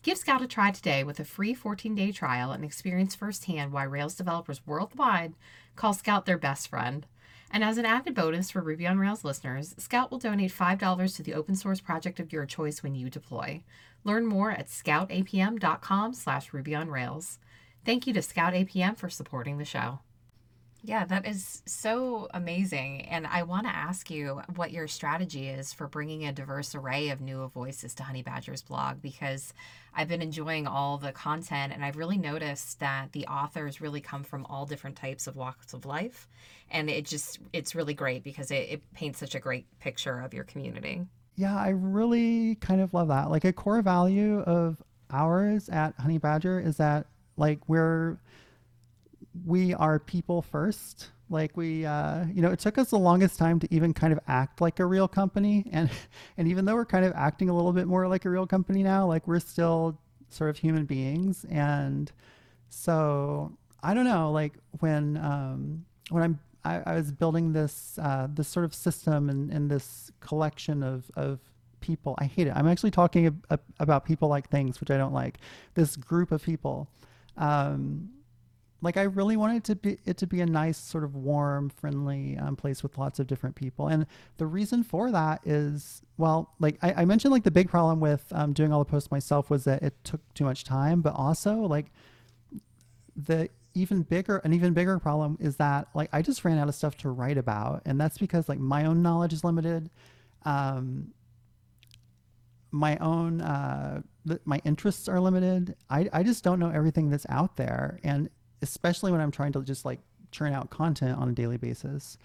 Give 0.03 0.17
Scout 0.17 0.43
a 0.43 0.47
try 0.47 0.71
today 0.71 1.03
with 1.03 1.19
a 1.19 1.25
free 1.25 1.55
14 1.55 1.97
day 1.97 2.12
trial 2.12 2.53
and 2.53 2.65
experience 2.65 3.17
firsthand 3.17 3.73
why 3.73 3.83
Rails 3.83 4.15
developers 4.15 4.65
worldwide 4.65 5.35
call 5.75 5.93
Scout 5.93 6.25
their 6.25 6.39
best 6.39 6.69
friend. 6.69 7.05
And 7.50 7.65
as 7.65 7.77
an 7.77 7.85
added 7.85 8.15
bonus 8.15 8.53
for 8.53 8.62
Ruby 8.62 8.87
on 8.87 9.00
Rails 9.00 9.25
listeners, 9.25 9.75
Scout 9.77 10.12
will 10.12 10.19
donate 10.19 10.53
$5 10.53 11.17
to 11.17 11.23
the 11.25 11.35
open 11.35 11.57
source 11.57 11.81
project 11.81 12.21
of 12.21 12.33
your 12.33 12.47
choice 12.47 12.81
when 12.81 12.95
you 12.95 13.11
deploy. 13.11 13.65
Learn 14.05 14.25
more 14.25 14.53
at 14.53 14.69
scoutapm.com 14.69 16.15
slash 16.15 16.53
Ruby 16.53 16.77
on 16.77 16.91
Rails. 16.91 17.41
Thank 17.85 18.07
you 18.07 18.12
to 18.12 18.23
Scout 18.23 18.53
APM 18.53 18.97
for 18.97 19.11
supporting 19.11 19.59
the 19.59 19.65
show. 19.65 19.99
Yeah, 20.82 21.04
that 21.06 21.26
is 21.26 21.62
so 21.66 22.28
amazing. 22.32 23.02
And 23.02 23.26
I 23.26 23.42
want 23.42 23.66
to 23.66 23.75
ask 23.75 24.10
you 24.10 24.40
what 24.56 24.70
your 24.70 24.88
strategy 24.88 25.49
is 25.49 25.72
for 25.72 25.87
bringing 25.87 26.25
a 26.25 26.32
diverse 26.32 26.75
array 26.75 27.10
of 27.10 27.20
new 27.20 27.49
voices 27.49 27.94
to 27.96 28.02
Honeybadger's 28.02 28.62
blog 28.62 29.02
because 29.02 29.52
I've 29.94 30.08
been 30.08 30.22
enjoying 30.22 30.66
all 30.66 30.96
the 30.96 31.12
content 31.12 31.72
and 31.75 31.84
I've 31.84 31.96
really 31.96 32.16
noticed 32.16 32.80
that 32.80 33.12
the 33.12 33.26
authors 33.26 33.80
really 33.80 34.00
come 34.00 34.22
from 34.22 34.46
all 34.46 34.64
different 34.64 34.96
types 34.96 35.26
of 35.26 35.37
walks 35.37 35.75
of 35.75 35.84
life. 35.84 36.28
And 36.70 36.88
it 36.88 37.04
just, 37.04 37.40
it's 37.52 37.75
really 37.75 37.94
great 37.94 38.22
because 38.22 38.50
it, 38.50 38.68
it 38.70 38.92
paints 38.94 39.18
such 39.18 39.34
a 39.34 39.40
great 39.40 39.66
picture 39.80 40.20
of 40.20 40.32
your 40.32 40.44
community. 40.44 41.02
Yeah, 41.37 41.56
I 41.56 41.70
really 41.70 42.54
kind 42.56 42.80
of 42.80 42.94
love 42.94 43.08
that. 43.08 43.30
Like 43.30 43.44
a 43.44 43.52
core 43.52 43.82
value 43.82 44.40
of 44.40 44.82
ours 45.10 45.68
at 45.68 45.99
Honeybadger 45.99 46.64
is 46.64 46.76
that 46.78 47.06
like 47.37 47.60
we're 47.68 48.19
we 49.47 49.75
are 49.75 49.99
people 49.99 50.43
first. 50.43 51.10
Like 51.28 51.56
we, 51.56 51.86
uh, 51.86 52.25
you 52.26 52.43
know, 52.43 52.50
it 52.50 52.58
took 52.58 52.76
us 52.78 52.90
the 52.90 52.99
longest 52.99 53.38
time 53.38 53.60
to 53.60 53.69
even 53.73 53.95
kind 53.95 54.12
of 54.12 54.19
act 54.26 54.60
like 54.60 54.80
a 54.80 54.86
real 54.86 55.06
company, 55.06 55.64
and 55.73 55.90
and 56.36 56.49
even 56.49 56.64
though 56.64 56.75
we're 56.75 56.84
kind 56.84 57.04
of 57.04 57.12
acting 57.14 57.49
a 57.49 57.54
little 57.54 57.73
bit 57.73 57.86
more 57.86 58.08
like 58.08 58.25
a 58.25 58.30
real 58.30 58.47
company 58.47 58.82
now, 58.82 59.06
like 59.06 59.26
we're 59.28 59.40
still 59.40 59.99
sort 60.28 60.50
of 60.50 60.58
human 60.58 60.84
beings, 60.86 61.45
and 61.49 62.10
so 62.69 63.56
I 63.82 63.95
don't 63.95 64.04
know, 64.04 64.32
like 64.32 64.54
when 64.80 65.16
um, 65.19 65.84
when 66.10 66.23
I'm 66.23 66.40
I, 66.64 66.82
I 66.84 66.95
was 66.95 67.12
building 67.12 67.52
this 67.52 67.99
uh, 68.00 68.26
this 68.32 68.49
sort 68.49 68.64
of 68.64 68.75
system 68.75 69.30
and, 69.30 69.50
and 69.50 69.71
this 69.71 70.10
collection 70.21 70.82
of 70.82 71.10
of 71.16 71.38
people. 71.80 72.14
I 72.19 72.25
hate 72.25 72.47
it. 72.47 72.52
I'm 72.54 72.69
actually 72.69 72.90
talking 72.90 73.26
ab- 73.26 73.47
ab- 73.50 73.62
about 73.78 74.04
people 74.04 74.28
like 74.28 74.49
things, 74.50 74.80
which 74.80 74.90
I 74.90 74.97
don't 74.97 75.12
like. 75.14 75.38
This 75.75 75.97
group 75.97 76.32
of 76.32 76.43
people. 76.43 76.88
Um, 77.36 78.10
like 78.82 78.97
I 78.97 79.02
really 79.02 79.36
wanted 79.36 79.64
to 79.64 79.76
be 79.76 79.99
it 80.04 80.16
to 80.19 80.26
be 80.26 80.40
a 80.40 80.47
nice 80.47 80.78
sort 80.78 81.04
of 81.04 81.14
warm, 81.14 81.69
friendly 81.69 82.38
um, 82.38 82.56
place 82.56 82.82
with 82.82 82.97
lots 82.97 83.19
of 83.19 83.26
different 83.26 83.56
people. 83.56 83.88
And 83.88 84.06
the 84.38 84.47
reason 84.47 84.82
for 84.82 85.10
that 85.10 85.40
is, 85.45 86.02
well, 86.16 86.54
like 86.58 86.78
I, 86.82 87.02
I 87.02 87.04
mentioned, 87.04 87.32
like 87.32 87.45
the 87.45 87.50
big 87.50 87.69
problem 87.69 88.00
with 88.00 88.25
um, 88.32 88.52
doing 88.52 88.73
all 88.73 88.78
the 88.78 88.90
posts 88.90 89.10
myself 89.10 89.50
was 89.50 89.64
that 89.64 89.82
it 89.82 89.95
took 90.04 90.21
too 90.34 90.45
much 90.45 90.64
time. 90.64 91.02
But 91.02 91.14
also, 91.14 91.56
like 91.56 91.86
the 93.14 93.50
even 93.75 94.02
bigger 94.02 94.38
an 94.38 94.52
even 94.52 94.73
bigger 94.73 94.99
problem 94.99 95.36
is 95.40 95.56
that 95.56 95.88
like 95.95 96.08
I 96.12 96.23
just 96.23 96.45
ran 96.45 96.58
out 96.58 96.69
of 96.69 96.75
stuff 96.75 96.97
to 96.99 97.10
write 97.10 97.36
about, 97.38 97.82
and 97.84 98.00
that's 98.00 98.19
because 98.19 98.49
like 98.49 98.58
my 98.58 98.86
own 98.86 99.02
knowledge 99.02 99.32
is 99.32 99.45
limited. 99.45 99.90
Um, 100.45 101.12
my 102.71 102.97
own 102.99 103.40
uh, 103.43 104.00
my 104.45 104.60
interests 104.64 105.08
are 105.08 105.21
limited. 105.21 105.76
I, 105.90 106.08
I 106.12 106.23
just 106.23 106.45
don't 106.45 106.58
know 106.60 106.71
everything 106.71 107.10
that's 107.10 107.26
out 107.28 107.56
there, 107.56 108.00
and 108.02 108.30
especially 108.62 109.12
when 109.12 109.20
I'm 109.20 109.30
trying 109.30 109.52
to 109.52 109.62
just 109.62 109.84
like 109.84 110.00
churn 110.30 110.52
out 110.52 110.70
content 110.70 111.18
on 111.18 111.28
a 111.28 111.32
daily 111.32 111.56
basis. 111.56 112.18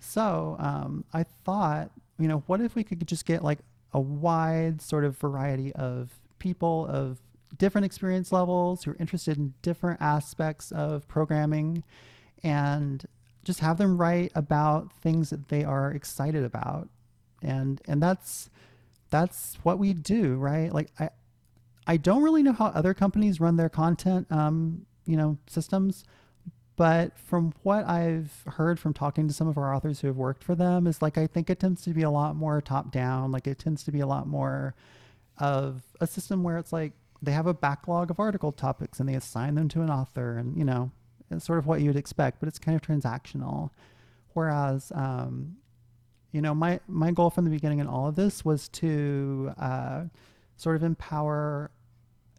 So 0.00 0.56
um, 0.58 1.04
I 1.12 1.22
thought, 1.22 1.90
you 2.18 2.28
know, 2.28 2.42
what 2.46 2.60
if 2.60 2.74
we 2.74 2.84
could 2.84 3.06
just 3.06 3.24
get 3.24 3.42
like 3.42 3.58
a 3.92 4.00
wide 4.00 4.82
sort 4.82 5.04
of 5.04 5.16
variety 5.18 5.72
of 5.74 6.10
people 6.38 6.86
of 6.86 7.18
different 7.56 7.84
experience 7.84 8.30
levels 8.30 8.84
who 8.84 8.92
are 8.92 8.96
interested 9.00 9.38
in 9.38 9.54
different 9.62 10.00
aspects 10.02 10.70
of 10.72 11.08
programming 11.08 11.82
and 12.42 13.06
just 13.44 13.60
have 13.60 13.78
them 13.78 13.96
write 13.96 14.30
about 14.34 14.92
things 14.92 15.30
that 15.30 15.48
they 15.48 15.64
are 15.64 15.90
excited 15.92 16.44
about 16.44 16.88
and 17.42 17.80
and 17.88 18.02
that's 18.02 18.50
that's 19.10 19.56
what 19.62 19.78
we 19.78 19.94
do 19.94 20.34
right 20.36 20.72
like 20.74 20.90
i 20.98 21.08
i 21.86 21.96
don't 21.96 22.22
really 22.22 22.42
know 22.42 22.52
how 22.52 22.66
other 22.66 22.92
companies 22.92 23.40
run 23.40 23.56
their 23.56 23.68
content 23.70 24.30
um, 24.30 24.84
you 25.08 25.16
know 25.16 25.38
systems. 25.48 26.04
But 26.76 27.18
from 27.18 27.54
what 27.64 27.88
i've 27.88 28.44
heard 28.46 28.78
from 28.78 28.94
talking 28.94 29.26
to 29.26 29.34
some 29.34 29.48
of 29.48 29.58
our 29.58 29.74
authors 29.74 30.00
who 30.00 30.06
have 30.06 30.16
worked 30.16 30.44
for 30.44 30.54
them 30.54 30.86
is 30.86 31.02
like 31.02 31.18
i 31.18 31.26
think 31.26 31.50
it 31.50 31.58
tends 31.58 31.82
to 31.82 31.90
be 31.90 32.02
a 32.02 32.10
lot 32.10 32.36
more 32.36 32.60
top 32.60 32.92
down. 32.92 33.32
Like 33.32 33.48
it 33.48 33.58
tends 33.58 33.82
to 33.84 33.90
be 33.90 33.98
a 33.98 34.06
lot 34.06 34.28
more 34.28 34.76
of 35.38 35.82
a 36.00 36.06
system 36.06 36.44
where 36.44 36.58
it's 36.58 36.72
like 36.72 36.92
they 37.22 37.32
have 37.32 37.46
a 37.46 37.54
backlog 37.54 38.10
of 38.10 38.20
article 38.20 38.52
topics 38.52 39.00
and 39.00 39.08
they 39.08 39.14
assign 39.14 39.56
them 39.56 39.68
to 39.70 39.82
an 39.82 39.90
author 39.90 40.36
and 40.36 40.56
you 40.56 40.64
know 40.64 40.92
it's 41.30 41.44
sort 41.44 41.58
of 41.58 41.66
what 41.66 41.80
you'd 41.80 41.96
expect 41.96 42.38
but 42.40 42.48
it's 42.48 42.58
kind 42.58 42.76
of 42.76 42.82
transactional. 42.82 43.70
Whereas 44.34 44.92
um, 44.94 45.56
you 46.30 46.40
know 46.40 46.54
my 46.54 46.78
my 46.86 47.10
goal 47.10 47.30
from 47.30 47.44
the 47.44 47.50
beginning 47.50 47.80
in 47.80 47.88
all 47.88 48.06
of 48.06 48.14
this 48.14 48.44
was 48.44 48.68
to 48.68 49.52
uh, 49.58 50.04
sort 50.56 50.76
of 50.76 50.84
empower 50.84 51.72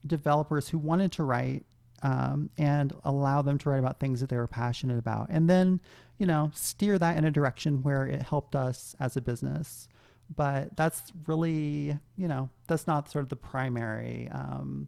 developers 0.05 0.69
who 0.69 0.77
wanted 0.77 1.11
to 1.13 1.23
write 1.23 1.65
um, 2.03 2.49
and 2.57 2.93
allow 3.03 3.41
them 3.41 3.57
to 3.59 3.69
write 3.69 3.79
about 3.79 3.99
things 3.99 4.19
that 4.21 4.29
they 4.29 4.37
were 4.37 4.47
passionate 4.47 4.97
about. 4.97 5.27
And 5.29 5.49
then, 5.49 5.79
you 6.17 6.25
know, 6.25 6.51
steer 6.53 6.97
that 6.97 7.17
in 7.17 7.25
a 7.25 7.31
direction 7.31 7.83
where 7.83 8.05
it 8.05 8.21
helped 8.21 8.55
us 8.55 8.95
as 8.99 9.17
a 9.17 9.21
business. 9.21 9.87
But 10.35 10.75
that's 10.75 11.11
really, 11.25 11.97
you 12.15 12.27
know, 12.27 12.49
that's 12.67 12.85
not 12.85 13.09
sort 13.09 13.23
of 13.23 13.29
the 13.29 13.35
primary, 13.35 14.29
um, 14.31 14.87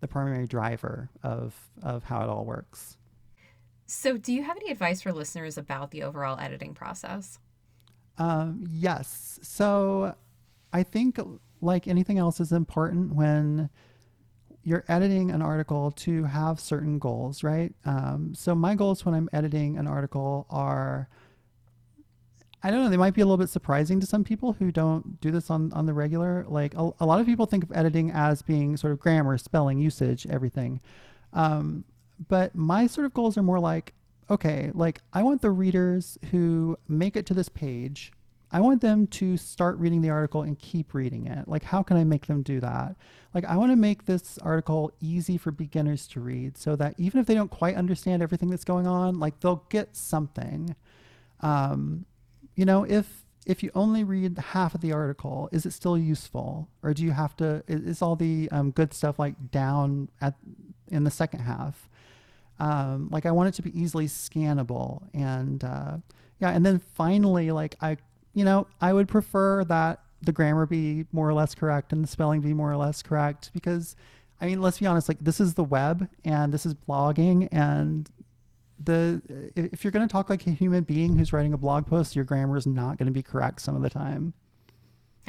the 0.00 0.08
primary 0.08 0.46
driver 0.46 1.10
of 1.22 1.54
of 1.82 2.04
how 2.04 2.22
it 2.22 2.28
all 2.28 2.44
works. 2.44 2.96
So, 3.86 4.16
do 4.16 4.32
you 4.32 4.42
have 4.44 4.56
any 4.56 4.70
advice 4.70 5.02
for 5.02 5.12
listeners 5.12 5.58
about 5.58 5.90
the 5.90 6.02
overall 6.02 6.38
editing 6.38 6.74
process? 6.74 7.38
Um, 8.16 8.64
yes. 8.70 9.40
So, 9.42 10.14
I 10.72 10.82
think 10.84 11.18
like 11.60 11.88
anything 11.88 12.18
else 12.18 12.38
is 12.40 12.52
important 12.52 13.14
when 13.14 13.70
you're 14.64 14.84
editing 14.88 15.30
an 15.30 15.42
article 15.42 15.90
to 15.90 16.24
have 16.24 16.58
certain 16.58 16.98
goals, 16.98 17.44
right? 17.44 17.72
Um, 17.84 18.34
so 18.34 18.54
my 18.54 18.74
goals 18.74 19.04
when 19.04 19.14
I'm 19.14 19.28
editing 19.32 19.76
an 19.76 19.86
article 19.86 20.46
are, 20.48 21.08
I 22.62 22.70
don't 22.70 22.82
know, 22.82 22.88
they 22.88 22.96
might 22.96 23.12
be 23.12 23.20
a 23.20 23.26
little 23.26 23.36
bit 23.36 23.50
surprising 23.50 24.00
to 24.00 24.06
some 24.06 24.24
people 24.24 24.54
who 24.54 24.72
don't 24.72 25.20
do 25.20 25.30
this 25.30 25.50
on, 25.50 25.70
on 25.74 25.84
the 25.84 25.92
regular. 25.92 26.46
Like 26.48 26.74
a, 26.74 26.90
a 26.98 27.06
lot 27.06 27.20
of 27.20 27.26
people 27.26 27.44
think 27.44 27.62
of 27.62 27.72
editing 27.72 28.10
as 28.10 28.40
being 28.40 28.78
sort 28.78 28.94
of 28.94 29.00
grammar, 29.00 29.36
spelling, 29.36 29.78
usage, 29.78 30.26
everything. 30.28 30.80
Um, 31.34 31.84
but 32.28 32.54
my 32.54 32.86
sort 32.86 33.04
of 33.04 33.12
goals 33.12 33.36
are 33.36 33.42
more 33.42 33.60
like, 33.60 33.92
okay, 34.30 34.70
like 34.72 35.02
I 35.12 35.22
want 35.22 35.42
the 35.42 35.50
readers 35.50 36.16
who 36.30 36.78
make 36.88 37.16
it 37.16 37.26
to 37.26 37.34
this 37.34 37.50
page. 37.50 38.12
I 38.54 38.60
want 38.60 38.82
them 38.82 39.08
to 39.08 39.36
start 39.36 39.76
reading 39.78 40.00
the 40.00 40.10
article 40.10 40.42
and 40.42 40.56
keep 40.56 40.94
reading 40.94 41.26
it. 41.26 41.48
Like, 41.48 41.64
how 41.64 41.82
can 41.82 41.96
I 41.96 42.04
make 42.04 42.26
them 42.26 42.42
do 42.42 42.60
that? 42.60 42.94
Like, 43.34 43.44
I 43.44 43.56
want 43.56 43.72
to 43.72 43.76
make 43.76 44.06
this 44.06 44.38
article 44.38 44.92
easy 45.00 45.36
for 45.36 45.50
beginners 45.50 46.06
to 46.08 46.20
read 46.20 46.56
so 46.56 46.76
that 46.76 46.94
even 46.96 47.20
if 47.20 47.26
they 47.26 47.34
don't 47.34 47.50
quite 47.50 47.74
understand 47.74 48.22
everything 48.22 48.50
that's 48.50 48.62
going 48.62 48.86
on, 48.86 49.18
like, 49.18 49.40
they'll 49.40 49.64
get 49.70 49.96
something. 49.96 50.76
Um, 51.40 52.06
you 52.54 52.64
know, 52.64 52.84
if 52.84 53.24
if 53.44 53.64
you 53.64 53.72
only 53.74 54.04
read 54.04 54.38
half 54.38 54.72
of 54.72 54.80
the 54.80 54.92
article, 54.92 55.48
is 55.50 55.66
it 55.66 55.72
still 55.72 55.98
useful, 55.98 56.68
or 56.84 56.94
do 56.94 57.02
you 57.02 57.10
have 57.10 57.36
to? 57.38 57.64
Is, 57.66 58.00
all 58.02 58.14
the 58.14 58.48
um, 58.52 58.70
good 58.70 58.94
stuff 58.94 59.18
like 59.18 59.50
down 59.50 60.10
at 60.20 60.36
in 60.92 61.02
the 61.02 61.10
second 61.10 61.40
half? 61.40 61.90
Um, 62.60 63.08
like 63.10 63.26
I 63.26 63.32
want 63.32 63.48
it 63.48 63.54
to 63.54 63.62
be 63.62 63.76
easily 63.76 64.06
scannable, 64.06 65.08
and 65.12 65.64
uh, 65.64 65.96
yeah, 66.38 66.50
and 66.50 66.64
then 66.64 66.78
finally, 66.78 67.50
like 67.50 67.74
I, 67.80 67.96
you 68.34 68.44
know, 68.44 68.66
I 68.80 68.92
would 68.92 69.08
prefer 69.08 69.64
that 69.64 70.00
the 70.20 70.32
grammar 70.32 70.66
be 70.66 71.06
more 71.12 71.28
or 71.28 71.34
less 71.34 71.54
correct 71.54 71.92
and 71.92 72.02
the 72.02 72.08
spelling 72.08 72.40
be 72.40 72.54
more 72.54 72.70
or 72.70 72.76
less 72.76 73.02
correct 73.02 73.50
because, 73.52 73.94
I 74.40 74.46
mean, 74.46 74.60
let's 74.60 74.78
be 74.78 74.86
honest, 74.86 75.08
like 75.08 75.18
this 75.20 75.40
is 75.40 75.54
the 75.54 75.64
web 75.64 76.08
and 76.24 76.52
this 76.52 76.66
is 76.66 76.74
blogging, 76.74 77.48
and 77.52 78.10
the 78.82 79.22
if 79.54 79.84
you're 79.84 79.92
going 79.92 80.06
to 80.06 80.12
talk 80.12 80.28
like 80.28 80.46
a 80.46 80.50
human 80.50 80.82
being 80.82 81.16
who's 81.16 81.32
writing 81.32 81.52
a 81.52 81.58
blog 81.58 81.86
post, 81.86 82.16
your 82.16 82.24
grammar 82.24 82.56
is 82.56 82.66
not 82.66 82.98
going 82.98 83.06
to 83.06 83.12
be 83.12 83.22
correct 83.22 83.60
some 83.60 83.76
of 83.76 83.82
the 83.82 83.90
time. 83.90 84.34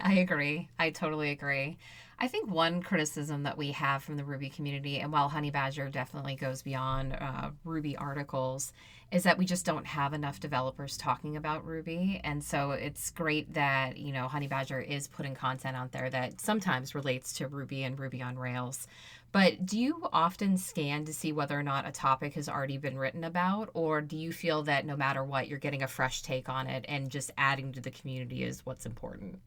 I 0.01 0.15
agree. 0.15 0.67
I 0.79 0.89
totally 0.89 1.31
agree. 1.31 1.77
I 2.17 2.27
think 2.29 2.49
one 2.49 2.81
criticism 2.81 3.43
that 3.43 3.57
we 3.57 3.71
have 3.73 4.01
from 4.01 4.15
the 4.15 4.23
Ruby 4.23 4.49
community, 4.49 4.99
and 4.99 5.11
while 5.11 5.29
Honeybadger 5.29 5.91
definitely 5.91 6.35
goes 6.35 6.61
beyond 6.61 7.13
uh, 7.13 7.49
Ruby 7.65 7.97
articles, 7.97 8.71
is 9.11 9.23
that 9.23 9.37
we 9.37 9.45
just 9.45 9.65
don't 9.65 9.85
have 9.85 10.13
enough 10.13 10.39
developers 10.39 10.97
talking 10.97 11.35
about 11.35 11.65
Ruby. 11.65 12.21
And 12.23 12.43
so 12.43 12.71
it's 12.71 13.11
great 13.11 13.53
that, 13.53 13.97
you 13.97 14.13
know, 14.13 14.27
Honeybadger 14.31 14.85
is 14.85 15.07
putting 15.07 15.35
content 15.35 15.75
out 15.75 15.91
there 15.91 16.09
that 16.09 16.39
sometimes 16.39 16.95
relates 16.95 17.33
to 17.33 17.47
Ruby 17.47 17.83
and 17.83 17.99
Ruby 17.99 18.21
on 18.21 18.37
Rails. 18.37 18.87
But 19.31 19.65
do 19.65 19.77
you 19.77 20.07
often 20.13 20.57
scan 20.57 21.03
to 21.05 21.13
see 21.13 21.33
whether 21.33 21.59
or 21.59 21.63
not 21.63 21.87
a 21.87 21.91
topic 21.91 22.33
has 22.35 22.47
already 22.47 22.77
been 22.77 22.97
written 22.97 23.25
about? 23.25 23.69
Or 23.73 23.99
do 23.99 24.17
you 24.17 24.31
feel 24.31 24.63
that 24.63 24.85
no 24.85 24.95
matter 24.95 25.23
what, 25.23 25.49
you're 25.49 25.59
getting 25.59 25.83
a 25.83 25.87
fresh 25.87 26.21
take 26.21 26.47
on 26.47 26.67
it 26.67 26.85
and 26.87 27.09
just 27.09 27.31
adding 27.37 27.73
to 27.73 27.81
the 27.81 27.91
community 27.91 28.43
is 28.43 28.65
what's 28.65 28.85
important? 28.85 29.39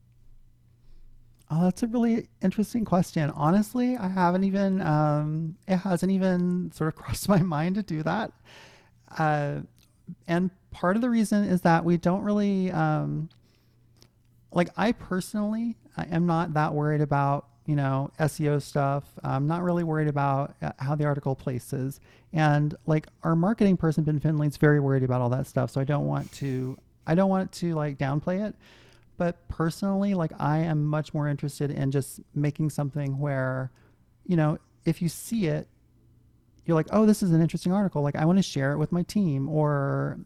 Oh, 1.50 1.64
that's 1.64 1.82
a 1.82 1.86
really 1.86 2.28
interesting 2.42 2.84
question. 2.84 3.30
Honestly, 3.30 3.96
I 3.96 4.08
haven't 4.08 4.44
even, 4.44 4.82
um, 4.82 5.56
it 5.66 5.78
hasn't 5.78 6.12
even 6.12 6.70
sort 6.72 6.88
of 6.88 6.96
crossed 7.02 7.28
my 7.28 7.40
mind 7.40 7.76
to 7.76 7.82
do 7.82 8.02
that. 8.02 8.32
Uh, 9.16 9.60
and 10.26 10.50
part 10.70 10.96
of 10.96 11.02
the 11.02 11.08
reason 11.08 11.44
is 11.44 11.62
that 11.62 11.84
we 11.84 11.96
don't 11.96 12.22
really, 12.22 12.70
um, 12.70 13.30
like, 14.52 14.68
I 14.76 14.92
personally 14.92 15.76
I 15.96 16.04
am 16.10 16.26
not 16.26 16.54
that 16.54 16.74
worried 16.74 17.00
about, 17.00 17.46
you 17.66 17.76
know, 17.76 18.10
SEO 18.20 18.62
stuff. 18.62 19.04
I'm 19.24 19.46
not 19.46 19.62
really 19.62 19.84
worried 19.84 20.08
about 20.08 20.54
uh, 20.62 20.72
how 20.78 20.94
the 20.94 21.04
article 21.06 21.34
places. 21.34 22.00
And 22.32 22.74
like, 22.86 23.08
our 23.22 23.34
marketing 23.34 23.76
person, 23.78 24.04
Ben 24.04 24.20
Finley, 24.20 24.48
is 24.48 24.56
very 24.58 24.80
worried 24.80 25.02
about 25.02 25.20
all 25.22 25.28
that 25.30 25.46
stuff. 25.46 25.70
So 25.70 25.80
I 25.80 25.84
don't 25.84 26.06
want 26.06 26.30
to, 26.32 26.78
I 27.06 27.14
don't 27.14 27.30
want 27.30 27.52
to 27.52 27.74
like 27.74 27.98
downplay 27.98 28.46
it 28.46 28.54
but 29.18 29.48
personally, 29.48 30.14
like 30.14 30.32
I 30.38 30.58
am 30.58 30.86
much 30.86 31.12
more 31.12 31.28
interested 31.28 31.70
in 31.70 31.90
just 31.90 32.20
making 32.34 32.70
something 32.70 33.18
where, 33.18 33.70
you 34.24 34.36
know, 34.36 34.58
if 34.84 35.02
you 35.02 35.08
see 35.08 35.46
it, 35.46 35.68
you're 36.64 36.76
like, 36.76 36.86
oh, 36.92 37.04
this 37.04 37.22
is 37.22 37.32
an 37.32 37.42
interesting 37.42 37.72
article. 37.72 38.00
Like 38.00 38.16
I 38.16 38.24
want 38.24 38.38
to 38.38 38.42
share 38.42 38.72
it 38.72 38.78
with 38.78 38.92
my 38.92 39.02
team, 39.02 39.48
or, 39.48 40.18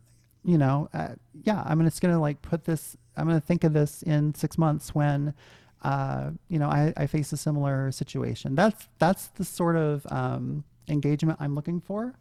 you 0.44 0.58
know, 0.58 0.88
uh, 0.92 1.14
yeah, 1.42 1.62
I'm 1.64 1.82
just 1.84 2.00
gonna 2.02 2.20
like 2.20 2.42
put 2.42 2.64
this. 2.64 2.96
I'm 3.16 3.26
gonna 3.26 3.40
think 3.40 3.64
of 3.64 3.72
this 3.72 4.02
in 4.02 4.34
six 4.34 4.58
months 4.58 4.94
when, 4.94 5.34
uh, 5.82 6.30
you 6.48 6.58
know, 6.58 6.68
I, 6.68 6.92
I 6.96 7.06
face 7.06 7.32
a 7.32 7.36
similar 7.36 7.90
situation. 7.92 8.54
That's 8.54 8.88
that's 8.98 9.28
the 9.28 9.44
sort 9.44 9.76
of 9.76 10.06
um, 10.10 10.64
engagement 10.86 11.38
I'm 11.40 11.54
looking 11.54 11.80
for, 11.80 12.14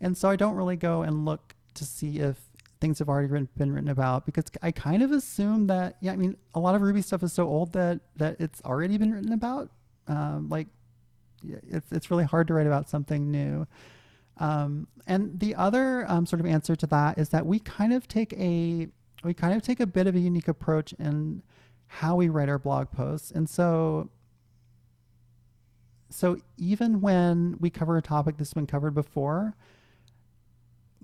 and 0.00 0.16
so 0.16 0.28
I 0.28 0.36
don't 0.36 0.54
really 0.54 0.76
go 0.76 1.02
and 1.02 1.24
look 1.24 1.54
to 1.74 1.84
see 1.84 2.18
if 2.18 2.45
things 2.80 2.98
have 2.98 3.08
already 3.08 3.46
been 3.56 3.72
written 3.72 3.88
about 3.88 4.26
because 4.26 4.44
I 4.62 4.70
kind 4.70 5.02
of 5.02 5.10
assume 5.12 5.66
that 5.68 5.96
yeah 6.00 6.12
I 6.12 6.16
mean 6.16 6.36
a 6.54 6.60
lot 6.60 6.74
of 6.74 6.82
Ruby 6.82 7.02
stuff 7.02 7.22
is 7.22 7.32
so 7.32 7.46
old 7.46 7.72
that 7.72 8.00
that 8.16 8.36
it's 8.40 8.60
already 8.62 8.98
been 8.98 9.12
written 9.12 9.32
about. 9.32 9.70
Um, 10.08 10.48
like 10.48 10.68
it's 11.44 11.90
it's 11.92 12.10
really 12.10 12.24
hard 12.24 12.46
to 12.48 12.54
write 12.54 12.66
about 12.66 12.88
something 12.88 13.30
new. 13.30 13.66
Um, 14.38 14.86
and 15.06 15.38
the 15.40 15.54
other 15.54 16.04
um, 16.10 16.26
sort 16.26 16.40
of 16.40 16.46
answer 16.46 16.76
to 16.76 16.86
that 16.88 17.18
is 17.18 17.30
that 17.30 17.46
we 17.46 17.58
kind 17.58 17.92
of 17.92 18.06
take 18.06 18.32
a 18.34 18.88
we 19.24 19.34
kind 19.34 19.54
of 19.54 19.62
take 19.62 19.80
a 19.80 19.86
bit 19.86 20.06
of 20.06 20.14
a 20.14 20.20
unique 20.20 20.48
approach 20.48 20.92
in 20.94 21.42
how 21.86 22.16
we 22.16 22.28
write 22.28 22.48
our 22.48 22.58
blog 22.58 22.90
posts. 22.90 23.30
And 23.30 23.48
so 23.48 24.10
so 26.10 26.38
even 26.56 27.00
when 27.00 27.56
we 27.58 27.70
cover 27.70 27.96
a 27.96 28.02
topic 28.02 28.36
that's 28.36 28.54
been 28.54 28.66
covered 28.66 28.94
before 28.94 29.56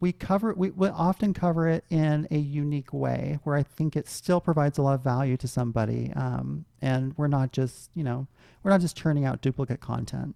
we 0.02 0.12
cover 0.12 0.52
we, 0.52 0.70
we 0.70 0.88
often 0.88 1.32
cover 1.32 1.68
it 1.68 1.84
in 1.88 2.26
a 2.32 2.36
unique 2.36 2.92
way 2.92 3.38
where 3.44 3.54
I 3.54 3.62
think 3.62 3.94
it 3.94 4.08
still 4.08 4.40
provides 4.40 4.76
a 4.76 4.82
lot 4.82 4.94
of 4.94 5.00
value 5.00 5.36
to 5.36 5.46
somebody, 5.46 6.12
um, 6.16 6.64
and 6.82 7.16
we're 7.16 7.28
not 7.28 7.52
just 7.52 7.88
you 7.94 8.02
know 8.02 8.26
we're 8.62 8.72
not 8.72 8.80
just 8.80 8.96
churning 8.96 9.24
out 9.24 9.40
duplicate 9.40 9.80
content. 9.80 10.34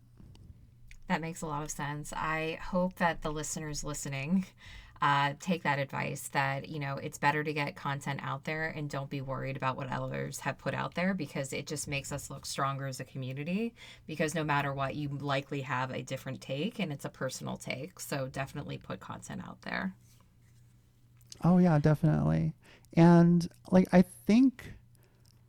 That 1.08 1.20
makes 1.20 1.42
a 1.42 1.46
lot 1.46 1.64
of 1.64 1.72
sense. 1.72 2.12
I 2.12 2.60
hope 2.62 2.94
that 2.96 3.22
the 3.22 3.32
listeners 3.32 3.82
listening 3.82 4.46
uh, 5.02 5.34
take 5.40 5.62
that 5.62 5.78
advice 5.78 6.28
that 6.28 6.68
you 6.68 6.78
know 6.78 6.96
it's 6.96 7.18
better 7.18 7.44
to 7.44 7.52
get 7.52 7.76
content 7.76 8.20
out 8.22 8.44
there 8.44 8.72
and 8.74 8.88
don't 8.88 9.10
be 9.10 9.20
worried 9.20 9.56
about 9.56 9.76
what 9.76 9.90
others 9.90 10.40
have 10.40 10.58
put 10.58 10.74
out 10.74 10.94
there 10.94 11.14
because 11.14 11.52
it 11.52 11.66
just 11.66 11.86
makes 11.88 12.12
us 12.12 12.30
look 12.30 12.46
stronger 12.46 12.86
as 12.86 13.00
a 13.00 13.04
community 13.04 13.74
because 14.06 14.34
no 14.34 14.44
matter 14.44 14.72
what 14.72 14.94
you 14.94 15.08
likely 15.20 15.60
have 15.60 15.90
a 15.90 16.02
different 16.02 16.40
take 16.40 16.78
and 16.78 16.92
it's 16.92 17.04
a 17.04 17.10
personal 17.10 17.56
take. 17.56 18.00
So 18.00 18.28
definitely 18.28 18.78
put 18.78 19.00
content 19.00 19.42
out 19.46 19.62
there. 19.62 19.94
Oh 21.44 21.58
yeah 21.58 21.78
definitely. 21.78 22.54
And 22.94 23.46
like 23.70 23.88
i 23.92 24.02
think 24.02 24.72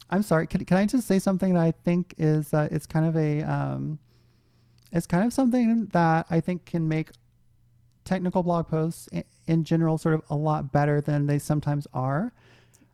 i'm 0.09 0.23
sorry 0.23 0.47
can, 0.47 0.63
can 0.65 0.77
i 0.77 0.85
just 0.85 1.07
say 1.07 1.19
something 1.19 1.53
that 1.53 1.63
i 1.63 1.71
think 1.71 2.13
is 2.17 2.53
uh, 2.53 2.67
it's 2.71 2.85
kind 2.85 3.05
of 3.05 3.15
a 3.15 3.41
um, 3.43 3.99
it's 4.91 5.07
kind 5.07 5.25
of 5.25 5.33
something 5.33 5.85
that 5.87 6.25
i 6.29 6.39
think 6.39 6.65
can 6.65 6.87
make 6.87 7.09
technical 8.03 8.43
blog 8.43 8.67
posts 8.67 9.07
in 9.47 9.63
general 9.63 9.97
sort 9.97 10.13
of 10.13 10.21
a 10.29 10.35
lot 10.35 10.71
better 10.71 11.01
than 11.01 11.25
they 11.25 11.39
sometimes 11.39 11.87
are. 11.93 12.33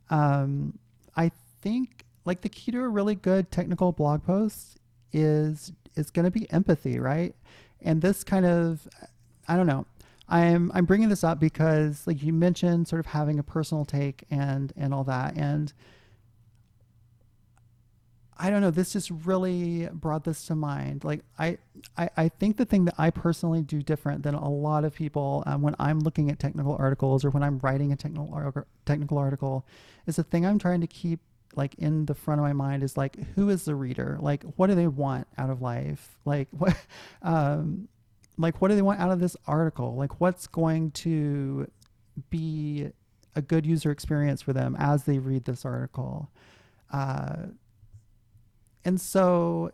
Um, 0.10 0.78
I 1.16 1.32
think 1.62 2.06
like 2.26 2.42
the 2.42 2.50
key 2.50 2.72
to 2.72 2.80
a 2.82 2.88
really 2.88 3.16
good 3.16 3.52
technical 3.52 3.92
blog 3.92 4.24
post 4.24 4.80
is 5.12 5.72
is 5.96 6.10
going 6.10 6.26
to 6.26 6.32
be 6.32 6.50
empathy, 6.52 7.00
right? 7.00 7.36
And 7.82 8.02
this 8.02 8.24
kind 8.24 8.46
of 8.46 8.88
I 9.48 9.58
don't 9.58 9.68
know. 9.68 9.86
I'm 10.30 10.72
I'm 10.74 10.86
bringing 10.86 11.10
this 11.10 11.24
up 11.24 11.39
because 11.39 12.08
like 12.08 12.24
you 12.24 12.32
mentioned 12.32 12.88
sort 12.88 13.00
of 13.00 13.08
having 13.08 13.39
a 13.39 13.44
personal 13.44 13.86
take 13.86 14.24
and 14.32 14.72
and 14.78 14.94
all 14.94 15.04
that 15.04 15.36
and 15.36 15.74
I 18.38 18.50
don't 18.50 18.62
know. 18.62 18.72
This 18.72 18.93
just 18.93 19.12
really 19.12 19.88
brought 19.91 20.24
this 20.24 20.46
to 20.48 20.56
mind. 20.56 21.04
Like 21.04 21.22
I, 21.38 21.58
I, 21.98 22.10
I 22.17 22.30
think 22.30 22.58
the 22.58 22.65
thing 22.65 22.86
that 22.86 22.96
I 22.98 23.10
personally 23.10 23.62
do 23.62 23.82
different 23.82 24.24
than 24.24 24.34
a 24.34 24.50
lot 24.50 24.86
of 24.86 24.93
people 24.93 25.43
um, 25.46 25.62
when 25.62 25.76
I'm 25.80 26.00
looking 26.00 26.32
at 26.32 26.39
technical 26.39 26.76
articles 26.78 27.24
or 27.24 27.30
when 27.30 27.43
I'm 27.43 27.60
writing 27.60 27.91
a 27.91 27.96
technical 27.96 28.34
ar- 28.34 28.67
technical 28.86 29.17
article, 29.17 29.65
is 30.08 30.15
the 30.15 30.24
thing 30.24 30.46
I'm 30.46 30.60
trying 30.60 30.82
to 30.82 30.88
keep 30.88 31.19
like 31.56 31.76
in 31.76 32.06
the 32.06 32.15
front 32.15 32.39
of 32.39 32.46
my 32.46 32.54
mind 32.54 32.84
is 32.84 32.98
like 32.98 33.17
who 33.36 33.50
is 33.50 33.65
the 33.65 33.76
reader? 33.76 34.17
Like 34.19 34.43
what 34.56 34.67
do 34.67 34.76
they 34.76 34.88
want 34.88 35.28
out 35.38 35.50
of 35.50 35.62
life? 35.62 36.17
Like 36.26 36.48
what, 36.52 36.76
um, 37.22 37.88
like 38.38 38.62
what 38.62 38.69
do 38.69 38.76
they 38.76 38.82
want 38.82 39.00
out 39.00 39.12
of 39.12 39.19
this 39.19 39.38
article? 39.48 39.96
Like 39.96 40.19
what's 40.19 40.48
going 40.48 40.91
to 40.91 41.69
be 42.30 42.89
a 43.36 43.41
good 43.41 43.65
user 43.65 43.91
experience 43.91 44.41
for 44.41 44.54
them 44.54 44.76
as 44.80 45.04
they 45.04 45.19
read 45.19 45.46
this 45.46 45.65
article? 45.65 46.30
Uh, 46.91 47.48
and 48.86 49.00
so 49.00 49.72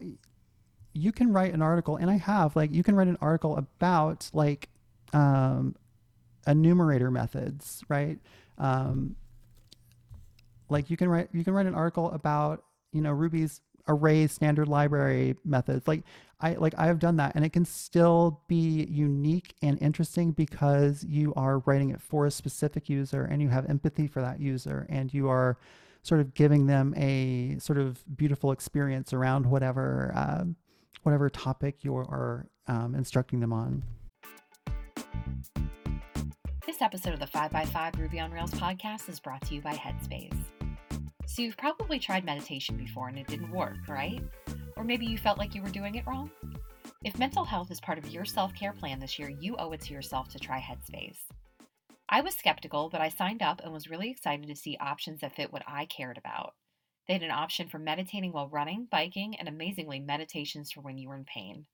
you 0.94 1.12
can 1.12 1.32
write 1.32 1.54
an 1.54 1.62
article, 1.62 1.98
and 1.98 2.10
I 2.10 2.18
have, 2.18 2.56
like, 2.56 2.74
you 2.74 2.84
can 2.84 2.96
write 2.96 3.08
an 3.08 3.18
article 3.22 3.58
about, 3.58 4.30
like, 4.34 4.70
um, 5.14 5.76
enumerator 6.48 7.12
methods, 7.12 7.84
right? 7.90 8.20
Um, 8.58 9.16
like 10.70 10.90
you 10.90 10.98
can 10.98 11.10
write 11.10 11.30
you 11.32 11.44
can 11.44 11.54
write 11.54 11.66
an 11.66 11.76
article 11.76 12.12
about 12.12 12.64
you 12.92 13.02
know 13.02 13.12
Ruby's 13.12 13.62
array 13.88 14.28
standard 14.28 14.68
library 14.68 15.36
methods. 15.44 15.88
Like 15.88 16.04
I 16.40 16.54
like 16.54 16.74
I 16.78 16.86
have 16.88 17.00
done 17.00 17.18
that, 17.18 17.36
and 17.36 17.44
it 17.44 17.52
can 17.54 17.66
still 17.66 18.42
be 18.48 18.86
unique 18.90 19.56
and 19.62 19.82
interesting 19.82 20.32
because 20.32 21.04
you 21.04 21.34
are 21.36 21.60
writing 21.60 21.90
it 21.90 22.02
for 22.02 22.26
a 22.26 22.32
specific 22.32 22.90
user, 22.90 23.24
and 23.24 23.42
you 23.42 23.50
have 23.50 23.70
empathy 23.70 24.08
for 24.08 24.22
that 24.22 24.40
user, 24.40 24.86
and 24.90 25.14
you 25.14 25.28
are 25.28 25.58
sort 26.04 26.22
of 26.22 26.34
giving 26.34 26.68
them 26.68 26.94
a 26.98 27.58
sort 27.60 27.78
of 27.78 28.04
beautiful 28.16 28.52
experience 28.52 29.14
around 29.14 29.46
whatever 29.46 30.12
uh, 30.16 30.44
whatever 31.04 31.30
topic 31.30 31.84
you 31.84 31.96
are 31.96 32.48
um, 32.68 32.96
instructing 32.96 33.40
them 33.40 33.54
on. 33.54 33.84
This 36.66 36.82
episode 36.82 37.14
of 37.14 37.20
the 37.20 37.26
5x5 37.26 37.98
Ruby 37.98 38.20
on 38.20 38.32
Rails 38.32 38.52
podcast 38.52 39.10
is 39.10 39.20
brought 39.20 39.42
to 39.48 39.56
you 39.56 39.62
by 39.62 39.74
Headspace. 39.74 40.38
So 41.26 41.42
you've 41.42 41.58
probably 41.58 42.00
tried 42.00 42.26
meditation 42.26 42.78
before 42.78 43.08
and 43.08 43.18
it 43.18 43.28
didn't 43.28 43.52
work, 43.52 43.88
right? 43.88 44.22
Or 44.76 44.84
maybe 44.84 45.06
you 45.06 45.18
felt 45.18 45.38
like 45.38 45.56
you 45.56 45.62
were 45.62 45.70
doing 45.70 45.96
it 45.96 46.06
wrong? 46.06 46.30
If 47.04 47.18
mental 47.18 47.46
health 47.46 47.72
is 47.72 47.80
part 47.80 47.98
of 47.98 48.10
your 48.10 48.26
self 48.26 48.54
care 48.54 48.74
plan 48.74 49.00
this 49.00 49.18
year, 49.18 49.30
you 49.30 49.56
owe 49.58 49.72
it 49.72 49.82
to 49.82 49.94
yourself 49.94 50.30
to 50.30 50.40
try 50.40 50.60
Headspace. 50.60 51.18
I 52.10 52.22
was 52.22 52.36
skeptical, 52.36 52.90
but 52.90 53.02
I 53.02 53.10
signed 53.10 53.42
up 53.44 53.62
and 53.64 53.72
was 53.72 53.90
really 53.90 54.10
excited 54.10 54.48
to 54.48 54.56
see 54.56 54.76
options 54.78 55.22
that 55.22 55.36
fit 55.36 55.54
what 55.54 55.64
I 55.68 55.86
cared 55.86 56.18
about. 56.18 56.56
They 57.08 57.14
had 57.14 57.24
an 57.24 57.32
option 57.32 57.70
for 57.70 57.80
meditating 57.80 58.34
while 58.34 58.50
running, 58.50 58.86
biking, 58.86 59.38
and 59.38 59.48
amazingly, 59.48 60.00
meditations 60.00 60.72
for 60.72 60.82
when 60.82 60.98
you 60.98 61.08
were 61.10 61.16
in 61.16 61.26
pain. 61.26 61.68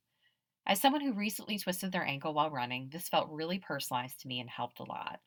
As 0.66 0.82
someone 0.82 1.02
who 1.02 1.14
recently 1.14 1.60
twisted 1.60 1.92
their 1.92 2.06
ankle 2.06 2.34
while 2.34 2.52
running, 2.52 2.90
this 2.90 3.10
felt 3.10 3.32
really 3.32 3.60
personalized 3.60 4.22
to 4.22 4.28
me 4.28 4.40
and 4.40 4.50
helped 4.50 4.80
a 4.80 4.84
lot. 4.84 5.22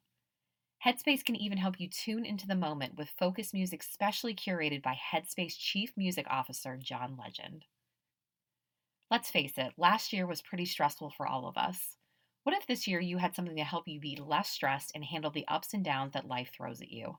Headspace 0.84 1.24
can 1.24 1.36
even 1.36 1.58
help 1.58 1.80
you 1.80 1.88
tune 1.90 2.24
into 2.24 2.46
the 2.46 2.54
moment 2.54 2.96
with 2.96 3.10
focus 3.10 3.52
music 3.52 3.82
specially 3.82 4.34
curated 4.34 4.82
by 4.82 4.96
Headspace 5.12 5.58
Chief 5.58 5.92
Music 5.96 6.26
Officer 6.30 6.76
John 6.76 7.16
Legend. 7.18 7.66
Let's 9.10 9.30
face 9.30 9.58
it, 9.58 9.74
last 9.76 10.14
year 10.14 10.26
was 10.26 10.40
pretty 10.40 10.64
stressful 10.64 11.10
for 11.10 11.26
all 11.26 11.46
of 11.46 11.58
us. 11.58 11.97
What 12.48 12.56
if 12.56 12.66
this 12.66 12.88
year 12.88 12.98
you 12.98 13.18
had 13.18 13.34
something 13.34 13.56
to 13.56 13.62
help 13.62 13.86
you 13.86 14.00
be 14.00 14.16
less 14.16 14.48
stressed 14.48 14.92
and 14.94 15.04
handle 15.04 15.30
the 15.30 15.46
ups 15.48 15.74
and 15.74 15.84
downs 15.84 16.14
that 16.14 16.28
life 16.28 16.50
throws 16.50 16.80
at 16.80 16.90
you? 16.90 17.18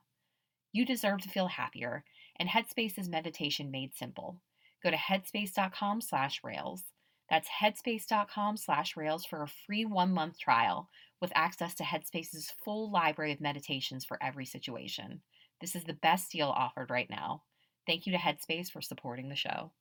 You 0.72 0.88
deserve 0.88 1.22
to 1.22 1.30
feel 1.30 1.46
happier, 1.46 2.04
and 2.38 2.50
Headspace 2.50 2.98
is 2.98 3.08
meditation 3.08 3.70
made 3.70 3.94
simple. 3.94 4.42
Go 4.82 4.90
to 4.90 4.98
headspace.com/rails. 4.98 6.84
That's 7.30 7.48
headspace.com/rails 7.48 9.26
for 9.26 9.44
a 9.44 9.48
free 9.48 9.86
1-month 9.86 10.40
trial 10.40 10.90
with 11.22 11.32
access 11.36 11.76
to 11.76 11.84
Headspace's 11.84 12.52
full 12.66 12.90
library 12.90 13.32
of 13.32 13.40
meditations 13.40 14.06
for 14.06 14.18
every 14.24 14.48
situation. 14.48 15.22
This 15.62 15.76
is 15.76 15.84
the 15.84 15.94
best 15.94 16.32
deal 16.32 16.50
offered 16.50 16.90
right 16.90 17.08
now. 17.08 17.44
Thank 17.86 18.08
you 18.08 18.14
to 18.14 18.18
Headspace 18.18 18.72
for 18.72 18.82
supporting 18.82 19.30
the 19.30 19.36
show. 19.36 19.74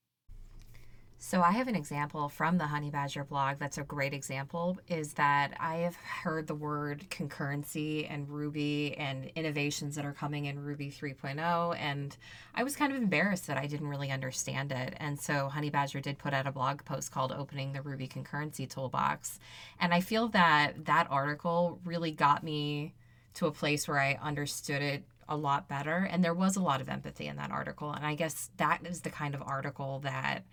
So 1.21 1.43
I 1.43 1.51
have 1.51 1.67
an 1.67 1.75
example 1.75 2.29
from 2.29 2.59
the 2.59 2.65
Honeybadger 2.65 3.27
blog 3.27 3.59
that's 3.59 3.77
a 3.77 3.83
great 3.83 4.15
example 4.15 4.79
is 4.87 5.15
that 5.15 5.53
I 5.59 5.79
have 5.79 5.97
heard 5.97 6.47
the 6.47 6.55
word 6.55 7.07
concurrency 7.11 8.07
and 8.09 8.29
Ruby 8.29 8.95
and 8.97 9.29
innovations 9.35 9.97
that 9.97 10.05
are 10.05 10.13
coming 10.13 10.45
in 10.45 10.61
Ruby 10.61 10.93
3.0 10.93 11.77
and 11.77 12.17
I 12.55 12.63
was 12.63 12.77
kind 12.77 12.93
of 12.93 12.99
embarrassed 12.99 13.49
that 13.49 13.59
I 13.59 13.67
didn't 13.67 13.89
really 13.89 14.13
understand 14.13 14.71
it. 14.71 14.95
And 14.99 15.21
so 15.21 15.51
Honeybadger 15.53 16.01
did 16.01 16.19
put 16.19 16.33
out 16.33 16.47
a 16.47 16.53
blog 16.53 16.85
post 16.85 17.11
called 17.11 17.33
Opening 17.33 17.73
the 17.73 17.83
Ruby 17.83 18.07
Concurrency 18.07 18.71
Toolbox. 18.71 19.41
And 19.81 19.93
I 19.93 20.01
feel 20.01 20.29
that 20.29 20.85
that 20.85 21.09
article 21.11 21.81
really 21.85 22.13
got 22.13 22.45
me 22.45 22.95
to 23.35 23.49
a 23.49 23.53
place 23.53 23.89
where 23.89 23.99
I 23.99 24.21
understood 24.23 24.83
it 24.83 25.03
a 25.29 25.37
lot 25.37 25.69
better 25.69 26.09
and 26.11 26.25
there 26.25 26.33
was 26.33 26.55
a 26.55 26.63
lot 26.63 26.81
of 26.81 26.89
empathy 26.89 27.27
in 27.27 27.37
that 27.37 27.51
article 27.51 27.93
and 27.93 28.07
I 28.07 28.15
guess 28.15 28.49
that 28.57 28.81
is 28.87 29.03
the 29.03 29.11
kind 29.11 29.35
of 29.35 29.43
article 29.43 29.99
that 30.05 30.45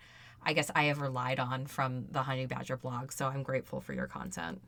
I 0.46 0.52
guess 0.52 0.70
I 0.76 0.84
have 0.84 1.00
relied 1.00 1.40
on 1.40 1.66
from 1.66 2.06
the 2.12 2.20
Honeybadger 2.20 2.80
blog. 2.80 3.10
So 3.10 3.26
I'm 3.26 3.42
grateful 3.42 3.80
for 3.80 3.92
your 3.92 4.06
content. 4.06 4.60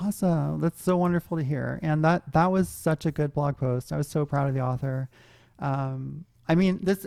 Awesome. 0.00 0.60
That's 0.60 0.82
so 0.82 0.96
wonderful 0.96 1.36
to 1.36 1.44
hear. 1.44 1.78
And 1.82 2.02
that 2.04 2.32
that 2.32 2.50
was 2.50 2.70
such 2.70 3.04
a 3.04 3.10
good 3.10 3.34
blog 3.34 3.58
post. 3.58 3.92
I 3.92 3.98
was 3.98 4.08
so 4.08 4.24
proud 4.24 4.48
of 4.48 4.54
the 4.54 4.60
author. 4.60 5.10
Um, 5.58 6.24
I 6.48 6.54
mean, 6.54 6.80
this 6.82 7.06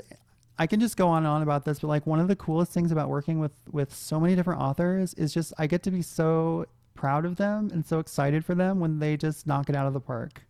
I 0.60 0.68
can 0.68 0.80
just 0.80 0.96
go 0.96 1.08
on 1.08 1.20
and 1.20 1.28
on 1.28 1.42
about 1.42 1.66
this, 1.66 1.80
but 1.80 1.88
like 1.88 2.06
one 2.06 2.20
of 2.20 2.28
the 2.28 2.36
coolest 2.36 2.72
things 2.72 2.92
about 2.92 3.10
working 3.10 3.40
with 3.40 3.54
with 3.72 3.94
so 3.94 4.20
many 4.20 4.36
different 4.36 4.62
authors 4.62 5.16
is 5.16 5.34
just 5.34 5.52
I 5.58 5.66
get 5.66 5.82
to 5.84 5.92
be 5.92 6.04
so 6.04 6.68
proud 6.94 7.26
of 7.26 7.38
them 7.38 7.72
and 7.74 7.84
so 7.84 7.98
excited 7.98 8.46
for 8.46 8.54
them 8.54 8.80
when 8.80 9.00
they 9.00 9.18
just 9.18 9.48
knock 9.48 9.70
it 9.70 9.76
out 9.76 9.88
of 9.88 9.94
the 9.94 10.00
park. 10.00 10.44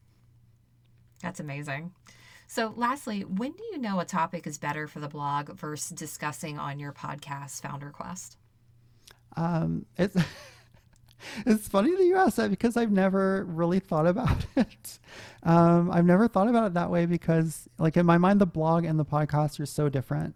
That's 1.21 1.39
amazing. 1.39 1.93
So, 2.47 2.73
lastly, 2.75 3.21
when 3.21 3.51
do 3.51 3.63
you 3.71 3.77
know 3.77 3.99
a 3.99 4.05
topic 4.05 4.45
is 4.45 4.57
better 4.57 4.87
for 4.87 4.99
the 4.99 5.07
blog 5.07 5.57
versus 5.57 5.89
discussing 5.89 6.59
on 6.59 6.79
your 6.79 6.91
podcast, 6.91 7.61
FounderQuest? 7.61 8.35
Um, 9.35 9.85
it's 9.97 10.15
it's 11.45 11.67
funny 11.67 11.95
that 11.95 12.03
you 12.03 12.15
ask 12.15 12.35
that 12.35 12.49
because 12.49 12.77
I've 12.77 12.91
never 12.91 13.45
really 13.45 13.79
thought 13.79 14.07
about 14.07 14.45
it. 14.55 14.99
Um, 15.43 15.91
I've 15.91 16.05
never 16.05 16.27
thought 16.27 16.47
about 16.47 16.67
it 16.67 16.73
that 16.73 16.89
way 16.89 17.05
because, 17.05 17.67
like 17.77 17.97
in 17.97 18.05
my 18.05 18.17
mind, 18.17 18.39
the 18.41 18.45
blog 18.45 18.85
and 18.85 18.99
the 18.99 19.05
podcast 19.05 19.59
are 19.59 19.65
so 19.65 19.89
different. 19.89 20.35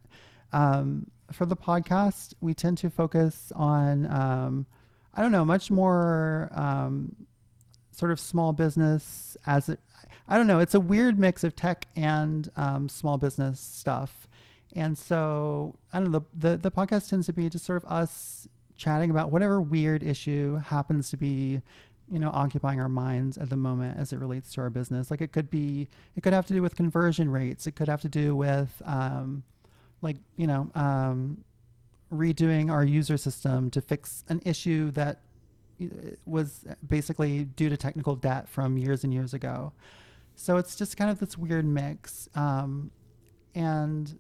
Um, 0.54 1.08
for 1.32 1.46
the 1.46 1.58
podcast, 1.58 2.34
we 2.40 2.54
tend 2.54 2.78
to 2.80 2.90
focus 2.90 3.52
on, 3.56 4.10
um, 4.12 4.66
I 5.14 5.22
don't 5.22 5.32
know, 5.32 5.44
much 5.44 5.70
more 5.70 6.50
um, 6.54 7.16
sort 7.92 8.12
of 8.12 8.20
small 8.20 8.54
business 8.54 9.36
as 9.46 9.70
it 9.70 9.80
I 10.28 10.38
don't 10.38 10.48
know. 10.48 10.60
It's 10.60 10.74
a 10.74 10.80
weird 10.80 11.18
mix 11.18 11.44
of 11.44 11.56
tech 11.56 11.88
and 11.96 12.50
um, 12.56 12.90
small 12.90 13.18
business 13.18 13.60
stuff. 13.60 14.28
And 14.74 14.98
so 14.98 15.76
I 15.94 16.00
don't 16.00 16.12
know. 16.12 16.26
The, 16.38 16.50
the, 16.50 16.58
the 16.58 16.72
podcast 16.72 17.10
tends 17.10 17.26
to 17.28 17.34
be 17.34 17.50
just 17.50 17.66
sort 17.66 17.84
of 17.84 17.90
us 17.90 18.48
chatting 18.76 19.10
about 19.10 19.32
whatever 19.32 19.62
weird 19.62 20.04
issue 20.04 20.58
happens 20.58 21.10
to 21.10 21.18
be, 21.18 21.62
you 22.12 22.20
know, 22.20 22.30
occupying 22.34 22.80
our 22.80 22.90
minds 22.90 23.38
at 23.38 23.50
the 23.50 23.56
moment 23.56 23.98
as 23.98 24.14
it 24.14 24.20
relates 24.20 24.54
to 24.54 24.62
our 24.62 24.70
business. 24.70 25.10
Like 25.10 25.22
it 25.22 25.32
could 25.32 25.50
be, 25.50 25.88
it 26.16 26.22
could 26.22 26.34
have 26.34 26.46
to 26.48 26.54
do 26.54 26.62
with 26.62 26.76
conversion 26.76 27.32
rates. 27.32 27.66
It 27.66 27.76
could 27.76 27.88
have 27.88 28.02
to 28.02 28.10
do 28.10 28.36
with, 28.36 28.82
um, 28.86 29.44
like 30.02 30.18
you 30.36 30.46
know, 30.46 30.70
um, 30.76 31.44
redoing 32.14 32.72
our 32.72 32.84
user 32.84 33.18
system 33.18 33.70
to 33.72 33.82
fix 33.82 34.24
an 34.30 34.42
issue 34.46 34.92
that 34.92 35.22
uh, 35.82 35.86
was 36.26 36.66
basically 36.88 37.46
due 37.46 37.70
to 37.70 37.78
technical 37.78 38.16
debt 38.16 38.48
from 38.48 38.78
years 38.78 39.04
and 39.04 39.14
years 39.14 39.34
ago. 39.34 39.74
So 40.40 40.58
it's 40.58 40.76
just 40.76 40.96
kind 40.98 41.10
of 41.10 41.20
this 41.20 41.36
weird 41.38 41.66
mix. 41.66 42.30
Um, 42.36 42.92
and 43.56 44.18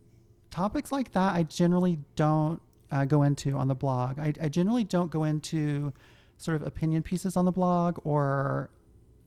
topics 0.50 0.92
like 0.92 1.12
that, 1.12 1.36
I 1.36 1.44
generally 1.44 2.00
don't 2.16 2.60
uh, 2.92 3.06
go 3.06 3.22
into 3.22 3.56
on 3.56 3.68
the 3.68 3.76
blog. 3.76 4.18
I, 4.18 4.34
I 4.42 4.50
generally 4.50 4.84
don't 4.84 5.12
go 5.12 5.24
into 5.24 5.94
sort 6.38 6.60
of 6.60 6.66
opinion 6.66 7.04
pieces 7.04 7.38
on 7.38 7.46
the 7.46 7.52
blog 7.52 8.00
or 8.04 8.72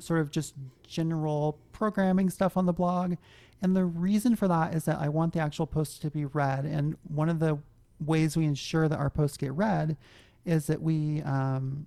sort 0.01 0.21
of 0.21 0.33
just 0.33 0.55
general 0.85 1.59
programming 1.71 2.29
stuff 2.29 2.57
on 2.57 2.67
the 2.67 2.73
blog. 2.73 3.15
And 3.63 3.77
the 3.77 3.85
reason 3.85 4.35
for 4.35 4.49
that 4.49 4.75
is 4.75 4.85
that 4.87 4.99
I 4.99 5.09
want 5.09 5.33
the 5.33 5.39
actual 5.39 5.69
post 5.69 6.03
to 6.03 6.11
be 6.11 6.25
read. 6.25 6.65
And 6.65 6.97
one 7.05 7.29
of 7.29 7.39
the 7.39 7.61
ways 8.01 8.37
we 8.37 8.47
ensure 8.47 8.89
that 8.89 8.99
our 8.99 9.11
posts 9.11 9.37
get 9.37 9.53
read 9.53 9.97
is 10.45 10.67
that 10.67 10.83
we 10.83 11.23
um, 11.23 11.87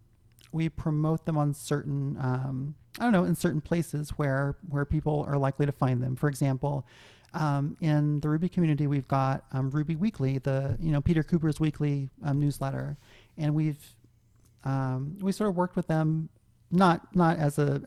we 0.53 0.69
promote 0.69 1.25
them 1.25 1.37
on 1.37 1.53
certain 1.53 2.17
um, 2.19 2.75
I 2.99 3.03
don't 3.03 3.11
know 3.11 3.23
in 3.23 3.35
certain 3.35 3.61
places 3.61 4.11
where 4.11 4.55
where 4.69 4.85
people 4.85 5.25
are 5.27 5.37
likely 5.37 5.65
to 5.65 5.71
find 5.71 6.01
them. 6.01 6.15
For 6.15 6.29
example, 6.29 6.85
um, 7.33 7.75
in 7.81 8.19
the 8.19 8.29
Ruby 8.29 8.49
community, 8.49 8.87
we've 8.87 9.07
got 9.07 9.45
um, 9.51 9.71
Ruby 9.71 9.95
Weekly, 9.95 10.37
the 10.37 10.77
you 10.79 10.91
know 10.91 11.01
Peter 11.01 11.23
Cooper's 11.23 11.59
weekly 11.59 12.09
um, 12.23 12.39
newsletter, 12.39 12.97
and 13.37 13.55
we've 13.55 13.95
um, 14.63 15.17
we 15.19 15.31
sort 15.31 15.49
of 15.49 15.55
worked 15.55 15.75
with 15.75 15.87
them 15.87 16.29
not 16.71 17.15
not 17.15 17.37
as 17.37 17.57
a 17.57 17.81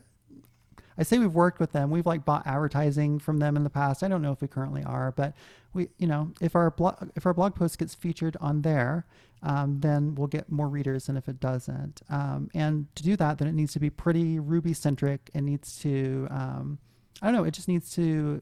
I 0.97 1.03
say 1.03 1.19
we've 1.19 1.33
worked 1.33 1.59
with 1.59 1.71
them. 1.73 1.91
We've 1.91 2.05
like 2.05 2.25
bought 2.25 2.47
advertising 2.47 3.19
from 3.19 3.37
them 3.37 3.55
in 3.55 3.63
the 3.63 3.69
past. 3.69 4.03
I 4.03 4.07
don't 4.07 4.21
know 4.21 4.31
if 4.31 4.41
we 4.41 4.47
currently 4.47 4.83
are, 4.83 5.11
but 5.11 5.33
we, 5.73 5.89
you 5.97 6.07
know, 6.07 6.31
if 6.41 6.55
our 6.55 6.71
blog 6.71 7.09
if 7.15 7.25
our 7.25 7.33
blog 7.33 7.55
post 7.55 7.77
gets 7.77 7.93
featured 7.93 8.35
on 8.41 8.63
there, 8.63 9.05
um, 9.43 9.79
then 9.81 10.15
we'll 10.15 10.27
get 10.27 10.51
more 10.51 10.67
readers 10.67 11.05
than 11.05 11.17
if 11.17 11.27
it 11.29 11.39
doesn't. 11.39 12.01
Um, 12.09 12.49
and 12.53 12.87
to 12.95 13.03
do 13.03 13.15
that, 13.17 13.37
then 13.37 13.47
it 13.47 13.53
needs 13.53 13.73
to 13.73 13.79
be 13.79 13.89
pretty 13.89 14.39
Ruby 14.39 14.73
centric. 14.73 15.29
It 15.33 15.41
needs 15.41 15.77
to, 15.79 16.27
um, 16.31 16.79
I 17.21 17.27
don't 17.27 17.35
know, 17.35 17.43
it 17.43 17.53
just 17.53 17.67
needs 17.67 17.93
to 17.95 18.41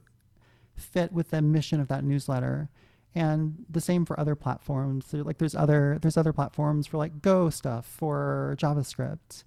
fit 0.76 1.12
with 1.12 1.32
the 1.32 1.42
mission 1.42 1.80
of 1.80 1.88
that 1.90 2.04
newsletter. 2.04 2.70
And 3.14 3.66
the 3.70 3.80
same 3.80 4.06
for 4.06 4.20
other 4.20 4.36
platforms. 4.36 5.06
So 5.08 5.20
like 5.20 5.38
there's 5.38 5.56
other 5.56 5.98
there's 6.02 6.18
other 6.18 6.34
platforms 6.34 6.88
for 6.88 6.98
like 6.98 7.22
Go 7.22 7.50
stuff 7.50 7.86
for 7.86 8.58
JavaScript, 8.60 9.44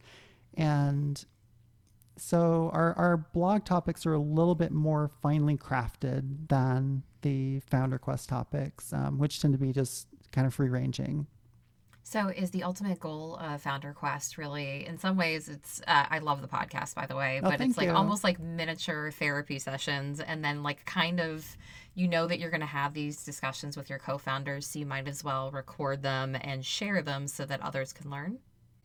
and 0.55 1.23
so 2.21 2.71
our, 2.73 2.95
our 2.95 3.17
blog 3.17 3.65
topics 3.65 4.07
are 4.07 4.15
a 4.15 4.19
little 4.19 4.55
bit 4.55 4.73
more 4.73 5.11
finely 5.23 5.57
crafted 5.57 6.49
than 6.49 7.03
the 7.23 7.61
FounderQuest 7.71 8.29
topics 8.29 8.93
um, 8.93 9.19
which 9.19 9.41
tend 9.41 9.55
to 9.55 9.59
be 9.59 9.73
just 9.73 10.09
kind 10.33 10.47
of 10.47 10.55
free 10.55 10.69
ranging 10.69 11.27
so 12.03 12.29
is 12.29 12.51
the 12.53 12.63
ultimate 12.63 13.01
goal 13.01 13.37
of 13.37 13.63
FounderQuest 13.63 14.39
really? 14.39 14.87
In 14.87 14.97
some 14.97 15.17
ways 15.17 15.49
it's 15.49 15.83
uh, 15.87 16.07
i 16.11 16.19
love 16.19 16.41
the 16.41 16.49
podcast 16.49 16.95
by 16.95 17.07
the 17.07 17.17
way 17.17 17.41
oh, 17.43 17.51
but 17.51 17.61
it's 17.61 17.77
like 17.77 17.89
you. 17.89 17.95
almost 17.95 18.25
like 18.25 18.41
miniature 18.41 19.11
therapy 19.11 19.59
sessions 19.59 20.21
and 20.21 20.45
then 20.45 20.63
like 20.63 20.85
kind 20.87 21.21
of 21.21 21.57
you 21.95 22.09
know 22.09 22.27
that 22.27 22.39
you're 22.39 22.51
going 22.51 22.61
to 22.61 22.67
have 22.67 22.95
these 22.95 23.25
discussions 23.25 23.77
with 23.77 23.91
your 23.91 23.99
co-founders 23.99 24.67
so 24.67 24.79
you 24.79 24.87
might 24.87 25.09
as 25.09 25.25
well 25.25 25.51
record 25.51 26.03
them 26.03 26.37
and 26.41 26.65
share 26.65 27.03
them 27.03 27.27
so 27.27 27.45
that 27.45 27.61
others 27.61 27.93
can 27.93 28.11
learn 28.11 28.39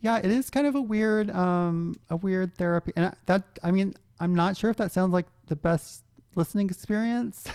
yeah, 0.03 0.17
it 0.17 0.25
is 0.25 0.49
kind 0.49 0.67
of 0.67 0.75
a 0.75 0.81
weird, 0.81 1.31
um, 1.31 1.95
a 2.09 2.17
weird 2.17 2.55
therapy, 2.55 2.91
and 2.97 3.15
that 3.25 3.43
I 3.63 3.71
mean, 3.71 3.95
I'm 4.19 4.35
not 4.35 4.57
sure 4.57 4.69
if 4.69 4.75
that 4.77 4.91
sounds 4.91 5.13
like 5.13 5.25
the 5.47 5.55
best 5.55 6.03
listening 6.35 6.69
experience. 6.69 7.47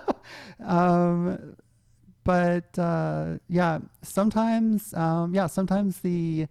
um, 0.64 1.56
but 2.22 2.78
uh, 2.78 3.38
yeah, 3.48 3.80
sometimes, 4.02 4.94
um, 4.94 5.34
yeah, 5.34 5.48
sometimes 5.48 5.98
the 5.98 6.46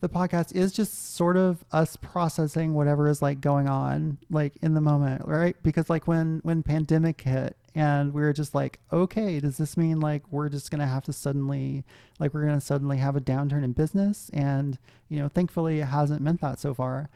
the 0.00 0.08
podcast 0.08 0.56
is 0.56 0.72
just 0.72 1.14
sort 1.14 1.36
of 1.36 1.64
us 1.70 1.94
processing 1.94 2.74
whatever 2.74 3.08
is 3.08 3.22
like 3.22 3.40
going 3.40 3.68
on 3.68 4.18
like 4.30 4.54
in 4.62 4.72
the 4.72 4.80
moment 4.80 5.22
right 5.26 5.56
because 5.62 5.90
like 5.90 6.08
when 6.08 6.40
when 6.42 6.62
pandemic 6.62 7.20
hit 7.20 7.54
and 7.74 8.12
we 8.12 8.22
were 8.22 8.32
just 8.32 8.54
like, 8.54 8.80
okay, 8.92 9.38
does 9.40 9.56
this 9.56 9.76
mean 9.76 10.00
like 10.00 10.22
we're 10.30 10.48
just 10.48 10.70
gonna 10.70 10.86
have 10.86 11.04
to 11.04 11.12
suddenly, 11.12 11.84
like 12.18 12.34
we're 12.34 12.44
gonna 12.44 12.60
suddenly 12.60 12.98
have 12.98 13.16
a 13.16 13.20
downturn 13.20 13.64
in 13.64 13.72
business? 13.72 14.30
And 14.32 14.78
you 15.08 15.18
know, 15.18 15.28
thankfully, 15.28 15.80
it 15.80 15.86
hasn't 15.86 16.20
meant 16.20 16.40
that 16.40 16.58
so 16.58 16.74
far. 16.74 17.10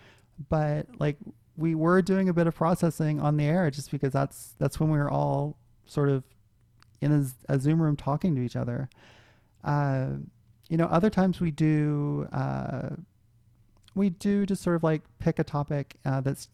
But 0.48 0.86
like 0.98 1.16
we 1.56 1.74
were 1.74 2.02
doing 2.02 2.28
a 2.28 2.32
bit 2.32 2.46
of 2.46 2.54
processing 2.54 3.20
on 3.20 3.36
the 3.36 3.44
air 3.44 3.70
just 3.70 3.90
because 3.90 4.12
that's 4.12 4.54
that's 4.58 4.78
when 4.78 4.90
we 4.90 4.98
were 4.98 5.10
all 5.10 5.56
sort 5.86 6.08
of 6.08 6.24
in 7.00 7.12
a, 7.12 7.54
a 7.54 7.58
Zoom 7.58 7.82
room 7.82 7.96
talking 7.96 8.34
to 8.34 8.42
each 8.42 8.56
other. 8.56 8.88
Uh, 9.62 10.08
you 10.68 10.76
know, 10.76 10.86
other 10.86 11.10
times 11.10 11.40
we 11.40 11.50
do 11.50 12.28
uh, 12.32 12.90
we 13.94 14.10
do 14.10 14.46
just 14.46 14.62
sort 14.62 14.76
of 14.76 14.82
like 14.82 15.02
pick 15.18 15.38
a 15.38 15.44
topic 15.44 15.96
uh, 16.04 16.20
that's 16.20 16.48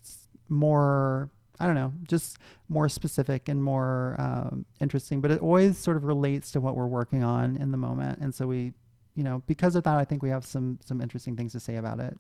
more 0.48 1.30
I 1.60 1.66
don't 1.66 1.74
know, 1.74 1.92
just 2.08 2.38
more 2.68 2.88
specific 2.88 3.48
and 3.48 3.62
more 3.62 4.16
um, 4.18 4.64
interesting. 4.80 5.20
But 5.20 5.30
it 5.30 5.40
always 5.40 5.78
sort 5.78 5.96
of 5.96 6.04
relates 6.04 6.50
to 6.52 6.60
what 6.60 6.74
we're 6.74 6.86
working 6.86 7.22
on 7.22 7.56
in 7.56 7.70
the 7.70 7.76
moment, 7.76 8.18
and 8.20 8.34
so 8.34 8.46
we, 8.46 8.72
you 9.14 9.22
know, 9.22 9.42
because 9.46 9.76
of 9.76 9.84
that, 9.84 9.96
I 9.96 10.04
think 10.04 10.22
we 10.22 10.30
have 10.30 10.44
some 10.44 10.78
some 10.84 11.00
interesting 11.00 11.36
things 11.36 11.52
to 11.52 11.60
say 11.60 11.76
about 11.76 12.00
it. 12.00 12.18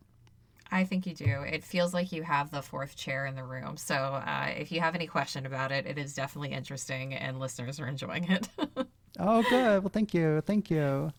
I 0.72 0.84
think 0.84 1.06
you 1.06 1.14
do. 1.14 1.42
It 1.42 1.64
feels 1.64 1.92
like 1.92 2.12
you 2.12 2.22
have 2.22 2.50
the 2.50 2.62
fourth 2.62 2.94
chair 2.96 3.26
in 3.26 3.34
the 3.34 3.42
room. 3.42 3.76
So 3.76 3.94
uh, 3.94 4.52
if 4.56 4.70
you 4.70 4.80
have 4.80 4.94
any 4.94 5.06
question 5.06 5.46
about 5.46 5.72
it, 5.72 5.86
it 5.86 5.98
is 5.98 6.14
definitely 6.14 6.52
interesting, 6.52 7.14
and 7.14 7.40
listeners 7.40 7.80
are 7.80 7.88
enjoying 7.88 8.30
it. 8.30 8.48
oh, 9.18 9.42
good. 9.50 9.82
Well, 9.82 9.90
thank 9.92 10.14
you. 10.14 10.42
Thank 10.42 10.70
you. 10.70 11.12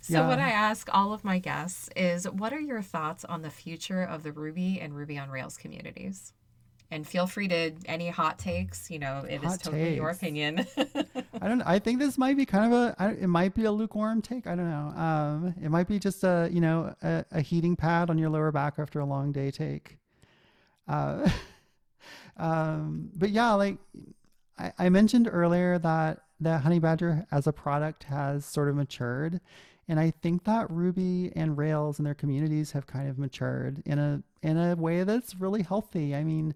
So, 0.00 0.14
yeah. 0.14 0.28
what 0.28 0.38
I 0.38 0.50
ask 0.50 0.88
all 0.92 1.12
of 1.12 1.24
my 1.24 1.38
guests 1.38 1.88
is 1.96 2.28
what 2.28 2.52
are 2.52 2.60
your 2.60 2.82
thoughts 2.82 3.24
on 3.24 3.42
the 3.42 3.50
future 3.50 4.02
of 4.02 4.22
the 4.22 4.32
Ruby 4.32 4.80
and 4.80 4.94
Ruby 4.94 5.18
on 5.18 5.30
Rails 5.30 5.56
communities? 5.56 6.32
And 6.90 7.06
feel 7.06 7.26
free 7.26 7.48
to 7.48 7.72
any 7.86 8.08
hot 8.08 8.38
takes. 8.38 8.90
You 8.90 9.00
know, 9.00 9.24
it 9.28 9.42
hot 9.42 9.52
is 9.54 9.58
totally 9.58 9.84
takes. 9.84 9.96
your 9.96 10.10
opinion. 10.10 10.66
I 11.40 11.48
don't. 11.48 11.62
I 11.62 11.78
think 11.78 11.98
this 11.98 12.16
might 12.16 12.36
be 12.36 12.46
kind 12.46 12.72
of 12.72 12.94
a. 12.98 13.16
It 13.20 13.26
might 13.26 13.54
be 13.54 13.64
a 13.64 13.72
lukewarm 13.72 14.22
take. 14.22 14.46
I 14.46 14.54
don't 14.54 14.70
know. 14.70 14.92
Um, 14.96 15.54
it 15.62 15.70
might 15.70 15.88
be 15.88 15.98
just 15.98 16.22
a 16.22 16.48
you 16.52 16.60
know 16.60 16.94
a, 17.02 17.24
a 17.32 17.40
heating 17.40 17.76
pad 17.76 18.08
on 18.08 18.18
your 18.18 18.30
lower 18.30 18.52
back 18.52 18.78
after 18.78 19.00
a 19.00 19.04
long 19.04 19.32
day 19.32 19.50
take. 19.50 19.98
Uh, 20.86 21.28
um, 22.36 23.10
but 23.16 23.30
yeah, 23.30 23.52
like 23.54 23.78
I, 24.58 24.72
I 24.78 24.88
mentioned 24.88 25.28
earlier 25.30 25.78
that 25.78 26.20
that 26.40 26.62
Honeybadger 26.62 27.26
as 27.30 27.46
a 27.46 27.52
product 27.52 28.04
has 28.04 28.44
sort 28.44 28.68
of 28.68 28.76
matured 28.76 29.40
and 29.88 30.00
I 30.00 30.12
think 30.22 30.44
that 30.44 30.70
Ruby 30.70 31.32
and 31.36 31.56
Rails 31.56 31.98
and 31.98 32.06
their 32.06 32.14
communities 32.14 32.72
have 32.72 32.86
kind 32.86 33.08
of 33.08 33.18
matured 33.18 33.82
in 33.86 33.98
a 33.98 34.22
in 34.42 34.58
a 34.58 34.74
way 34.74 35.04
that's 35.04 35.36
really 35.36 35.62
healthy. 35.62 36.14
I 36.14 36.24
mean, 36.24 36.54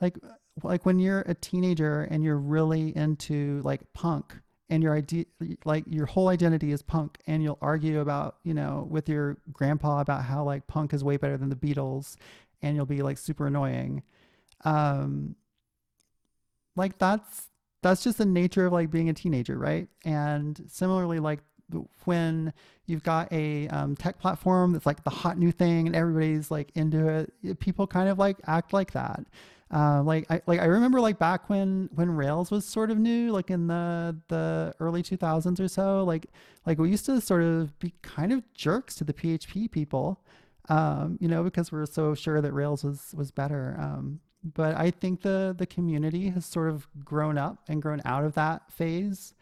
like 0.00 0.16
like 0.62 0.86
when 0.86 0.98
you're 0.98 1.22
a 1.22 1.34
teenager 1.34 2.02
and 2.02 2.22
you're 2.22 2.38
really 2.38 2.96
into 2.96 3.60
like 3.64 3.80
punk 3.94 4.34
and 4.70 4.82
your 4.82 4.94
idea 4.94 5.24
like 5.64 5.84
your 5.88 6.06
whole 6.06 6.28
identity 6.28 6.72
is 6.72 6.82
punk 6.82 7.18
and 7.26 7.42
you'll 7.42 7.58
argue 7.60 8.00
about, 8.00 8.36
you 8.44 8.54
know, 8.54 8.86
with 8.88 9.08
your 9.08 9.38
grandpa 9.52 10.00
about 10.00 10.24
how 10.24 10.44
like 10.44 10.66
punk 10.66 10.92
is 10.94 11.02
way 11.02 11.16
better 11.16 11.36
than 11.36 11.48
the 11.48 11.56
Beatles 11.56 12.16
and 12.62 12.76
you'll 12.76 12.86
be 12.86 13.02
like 13.02 13.18
super 13.18 13.46
annoying. 13.48 14.02
Um 14.64 15.34
like 16.76 16.98
that's 16.98 17.48
that's 17.82 18.04
just 18.04 18.18
the 18.18 18.26
nature 18.26 18.66
of 18.66 18.72
like 18.72 18.90
being 18.90 19.08
a 19.08 19.14
teenager, 19.14 19.58
right? 19.58 19.88
And 20.04 20.60
similarly 20.68 21.18
like 21.18 21.40
when 22.04 22.52
you've 22.86 23.02
got 23.02 23.30
a 23.32 23.68
um, 23.68 23.94
tech 23.96 24.18
platform 24.18 24.72
that's 24.72 24.86
like 24.86 25.04
the 25.04 25.10
hot 25.10 25.38
new 25.38 25.52
thing 25.52 25.86
and 25.86 25.94
everybody's 25.94 26.50
like 26.50 26.70
into 26.74 27.06
it, 27.08 27.60
people 27.60 27.86
kind 27.86 28.08
of 28.08 28.18
like 28.18 28.38
act 28.46 28.72
like 28.72 28.92
that. 28.92 29.24
Uh, 29.70 30.02
like 30.02 30.24
I 30.30 30.40
like 30.46 30.60
I 30.60 30.64
remember 30.64 30.98
like 31.00 31.18
back 31.18 31.50
when 31.50 31.90
when 31.94 32.10
Rails 32.10 32.50
was 32.50 32.64
sort 32.64 32.90
of 32.90 32.98
new, 32.98 33.32
like 33.32 33.50
in 33.50 33.66
the 33.66 34.16
the 34.28 34.74
early 34.80 35.02
2000s 35.02 35.60
or 35.60 35.68
so. 35.68 36.04
Like 36.04 36.26
like 36.64 36.78
we 36.78 36.90
used 36.90 37.04
to 37.06 37.20
sort 37.20 37.42
of 37.42 37.78
be 37.78 37.92
kind 38.00 38.32
of 38.32 38.42
jerks 38.54 38.94
to 38.96 39.04
the 39.04 39.12
PHP 39.12 39.70
people, 39.70 40.20
um, 40.70 41.18
you 41.20 41.28
know, 41.28 41.42
because 41.42 41.70
we 41.70 41.78
are 41.78 41.86
so 41.86 42.14
sure 42.14 42.40
that 42.40 42.52
Rails 42.52 42.82
was 42.82 43.14
was 43.14 43.30
better. 43.30 43.76
Um, 43.78 44.20
but 44.42 44.74
I 44.74 44.90
think 44.90 45.20
the 45.20 45.54
the 45.56 45.66
community 45.66 46.30
has 46.30 46.46
sort 46.46 46.70
of 46.70 46.88
grown 47.04 47.36
up 47.36 47.58
and 47.68 47.82
grown 47.82 48.00
out 48.06 48.24
of 48.24 48.34
that 48.34 48.72
phase, 48.72 49.34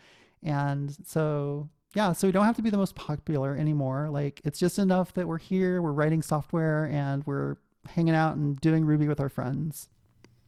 and 0.42 0.96
so 1.06 1.68
yeah, 1.96 2.12
so 2.12 2.28
we 2.28 2.32
don't 2.32 2.44
have 2.44 2.56
to 2.56 2.62
be 2.62 2.68
the 2.68 2.76
most 2.76 2.94
popular 2.94 3.56
anymore. 3.56 4.10
Like 4.10 4.42
it's 4.44 4.58
just 4.58 4.78
enough 4.78 5.14
that 5.14 5.26
we're 5.26 5.38
here, 5.38 5.80
we're 5.80 5.92
writing 5.92 6.20
software, 6.20 6.84
and 6.84 7.24
we're 7.26 7.56
hanging 7.88 8.14
out 8.14 8.36
and 8.36 8.60
doing 8.60 8.84
Ruby 8.84 9.08
with 9.08 9.18
our 9.18 9.30
friends. 9.30 9.88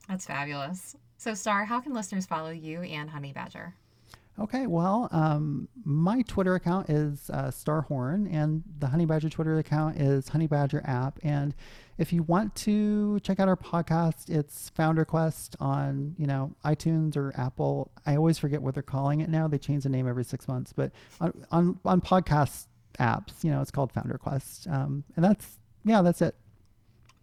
That's 0.09 0.27
fabulous. 0.27 0.95
So, 1.17 1.33
Starr, 1.33 1.65
how 1.65 1.81
can 1.81 1.95
listeners 1.95 2.27
follow 2.27 2.51
you 2.51 2.83
and 2.83 3.11
Honeybadger? 3.11 3.73
Okay, 4.41 4.69
well, 4.69 5.09
um, 5.11 5.69
my 5.85 6.23
Twitter 6.23 6.55
account 6.55 6.89
is 6.89 7.29
uh, 7.33 7.49
StarrHorne, 7.49 8.33
and 8.33 8.63
the 8.79 8.87
Honeybadger 8.87 9.31
Twitter 9.31 9.59
account 9.59 10.01
is 10.01 10.31
Honeybadger 10.31 10.89
app. 10.89 11.19
And 11.25 11.57
if 11.99 12.13
you 12.13 12.23
want 12.23 12.55
to 12.57 13.19
check 13.21 13.41
out 13.41 13.49
our 13.49 13.57
podcast, 13.57 14.31
it's 14.31 14.71
FounderQuest 14.79 15.57
on 15.59 16.15
you 16.19 16.27
know 16.27 16.55
iTunes 16.65 17.17
or 17.17 17.35
Apple. 17.37 17.91
I 18.07 18.15
always 18.15 18.39
forget 18.39 18.63
what 18.63 18.75
they're 18.75 18.83
calling 18.83 19.21
it 19.21 19.29
now. 19.29 19.49
They 19.49 19.59
change 19.59 19.83
the 19.83 19.89
name 19.89 20.07
every 20.07 20.25
six 20.25 20.47
months, 20.47 20.73
but 20.73 20.93
on 21.21 21.33
on, 21.51 21.81
on 21.85 22.01
podcast 22.01 22.67
apps, 23.01 23.43
you 23.43 23.51
know, 23.51 23.61
it's 23.61 23.73
called 23.73 23.93
FounderQuest. 23.93 24.71
Um, 24.73 25.03
and 25.17 25.25
that's 25.25 25.59
yeah, 25.85 26.01
that's 26.03 26.23
it. 26.23 26.37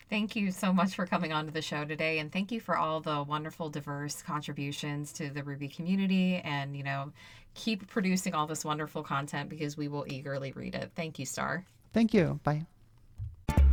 Thank 0.10 0.36
you 0.36 0.52
so 0.52 0.72
much 0.72 0.96
for 0.96 1.06
coming 1.06 1.34
on 1.34 1.46
to 1.46 1.52
the 1.52 1.62
show 1.62 1.84
today. 1.84 2.20
And 2.20 2.32
thank 2.32 2.52
you 2.52 2.60
for 2.60 2.78
all 2.78 3.02
the 3.02 3.24
wonderful, 3.24 3.70
diverse 3.70 4.22
contributions 4.22 5.12
to 5.14 5.30
the 5.30 5.44
Ruby 5.44 5.68
community. 5.68 6.36
And, 6.44 6.78
you 6.78 6.84
know, 6.84 7.12
keep 7.56 7.88
producing 7.88 8.36
all 8.36 8.46
this 8.46 8.64
wonderful 8.64 9.02
content 9.02 9.50
because 9.50 9.78
we 9.78 9.88
will 9.88 10.06
eagerly 10.08 10.52
read 10.52 10.76
it. 10.76 10.92
Thank 10.96 11.18
you, 11.18 11.26
Starr. 11.26 11.66
Thank 11.92 12.14
you. 12.14 12.40
Bye. 12.44 12.66